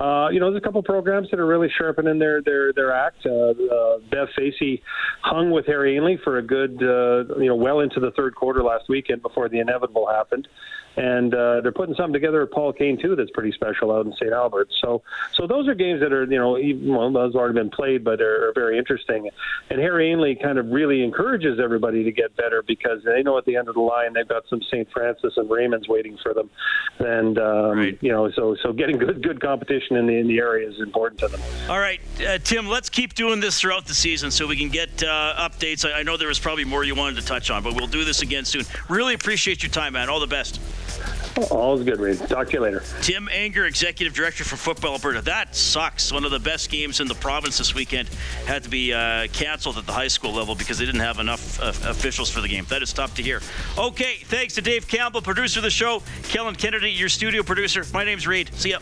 uh, 0.00 0.28
you 0.28 0.38
know, 0.38 0.48
there's 0.50 0.62
a 0.62 0.64
couple 0.64 0.80
programs 0.84 1.28
that 1.30 1.40
are 1.40 1.46
really 1.46 1.68
sharpening 1.76 2.20
their 2.20 2.40
their 2.40 2.72
their 2.72 2.92
act. 2.92 3.26
Uh, 3.26 3.50
uh, 3.50 3.98
Bev 4.10 4.28
Facey 4.36 4.80
hung 5.22 5.50
with 5.50 5.66
Harry 5.66 5.96
Ainlay 5.96 6.22
for 6.22 6.38
a 6.38 6.42
good, 6.42 6.80
uh, 6.80 7.34
you 7.40 7.48
know, 7.48 7.56
well 7.56 7.80
into 7.80 7.98
the 7.98 8.12
third 8.12 8.36
quarter 8.36 8.62
last 8.62 8.88
weekend 8.88 9.22
before 9.22 9.48
the 9.48 9.58
inevitable 9.58 10.06
happened 10.06 10.46
and 10.98 11.32
uh, 11.32 11.60
they're 11.60 11.72
putting 11.72 11.94
something 11.94 12.12
together 12.12 12.42
at 12.42 12.50
Paul 12.50 12.72
Kane 12.72 13.00
too 13.00 13.14
that's 13.14 13.30
pretty 13.30 13.52
special 13.52 13.92
out 13.92 14.04
in 14.04 14.12
St. 14.14 14.32
Albert. 14.32 14.68
So, 14.80 15.02
so 15.34 15.46
those 15.46 15.68
are 15.68 15.74
games 15.74 16.00
that 16.00 16.12
are 16.12 16.24
you 16.24 16.38
know 16.38 16.58
even, 16.58 16.88
well 16.88 17.10
those 17.12 17.34
have 17.34 17.40
already 17.40 17.54
been 17.54 17.70
played, 17.70 18.02
but 18.02 18.20
are, 18.20 18.48
are 18.48 18.52
very 18.52 18.78
interesting. 18.78 19.30
And 19.70 19.80
Harry 19.80 20.10
Ainlay 20.12 20.42
kind 20.42 20.58
of 20.58 20.66
really 20.70 21.04
encourages 21.04 21.60
everybody 21.62 22.02
to 22.02 22.10
get 22.10 22.36
better 22.36 22.62
because 22.66 23.02
they 23.04 23.22
know 23.22 23.38
at 23.38 23.44
the 23.44 23.56
end 23.56 23.68
of 23.68 23.74
the 23.74 23.80
line 23.80 24.12
they've 24.12 24.28
got 24.28 24.42
some 24.50 24.60
St. 24.62 24.88
Francis 24.92 25.34
and 25.36 25.48
Raymond's 25.48 25.88
waiting 25.88 26.18
for 26.22 26.34
them, 26.34 26.50
and 26.98 27.38
um, 27.38 27.78
right. 27.78 27.98
you 28.00 28.10
know 28.10 28.30
so 28.32 28.56
so 28.62 28.72
getting 28.72 28.98
good 28.98 29.22
good 29.22 29.40
competition 29.40 29.96
in 29.96 30.06
the 30.06 30.14
in 30.14 30.26
the 30.26 30.38
area 30.38 30.68
is 30.68 30.80
important 30.80 31.20
to 31.20 31.28
them. 31.28 31.40
All 31.68 31.78
right, 31.78 32.00
uh, 32.26 32.38
Tim, 32.38 32.66
let's 32.66 32.88
keep 32.88 33.14
doing 33.14 33.38
this 33.38 33.60
throughout 33.60 33.86
the 33.86 33.94
season 33.94 34.30
so 34.30 34.46
we 34.46 34.56
can 34.56 34.68
get 34.68 35.02
uh, 35.02 35.34
updates. 35.38 35.88
I, 35.88 36.00
I 36.00 36.02
know 36.02 36.16
there 36.16 36.28
was 36.28 36.40
probably 36.40 36.64
more 36.64 36.82
you 36.82 36.96
wanted 36.96 37.20
to 37.20 37.26
touch 37.26 37.50
on, 37.50 37.62
but 37.62 37.74
we'll 37.74 37.86
do 37.86 38.04
this 38.04 38.22
again 38.22 38.44
soon. 38.44 38.64
Really 38.88 39.14
appreciate 39.14 39.62
your 39.62 39.70
time, 39.70 39.92
man. 39.92 40.08
All 40.08 40.20
the 40.20 40.26
best. 40.26 40.60
All's 41.50 41.82
good, 41.82 42.00
Reed. 42.00 42.18
Talk 42.28 42.48
to 42.48 42.52
you 42.54 42.60
later. 42.60 42.82
Tim 43.02 43.28
Enger, 43.32 43.66
Executive 43.66 44.14
Director 44.14 44.44
for 44.44 44.56
Football 44.56 44.92
Alberta. 44.92 45.20
That 45.22 45.54
sucks. 45.54 46.12
One 46.12 46.24
of 46.24 46.30
the 46.30 46.38
best 46.38 46.70
games 46.70 47.00
in 47.00 47.08
the 47.08 47.14
province 47.14 47.58
this 47.58 47.74
weekend 47.74 48.08
had 48.46 48.62
to 48.64 48.68
be 48.68 48.92
uh, 48.92 49.28
canceled 49.28 49.78
at 49.78 49.86
the 49.86 49.92
high 49.92 50.08
school 50.08 50.32
level 50.32 50.54
because 50.54 50.78
they 50.78 50.86
didn't 50.86 51.00
have 51.00 51.18
enough 51.18 51.60
uh, 51.60 51.68
officials 51.88 52.30
for 52.30 52.40
the 52.40 52.48
game. 52.48 52.66
That 52.68 52.82
is 52.82 52.92
tough 52.92 53.14
to 53.16 53.22
hear. 53.22 53.40
Okay, 53.76 54.16
thanks 54.24 54.54
to 54.54 54.62
Dave 54.62 54.88
Campbell, 54.88 55.22
producer 55.22 55.60
of 55.60 55.64
the 55.64 55.70
show. 55.70 56.02
Kellen 56.24 56.54
Kennedy, 56.54 56.90
your 56.90 57.08
studio 57.08 57.42
producer. 57.42 57.84
My 57.92 58.04
name's 58.04 58.26
Reed. 58.26 58.50
See 58.54 58.70
ya. 58.70 58.78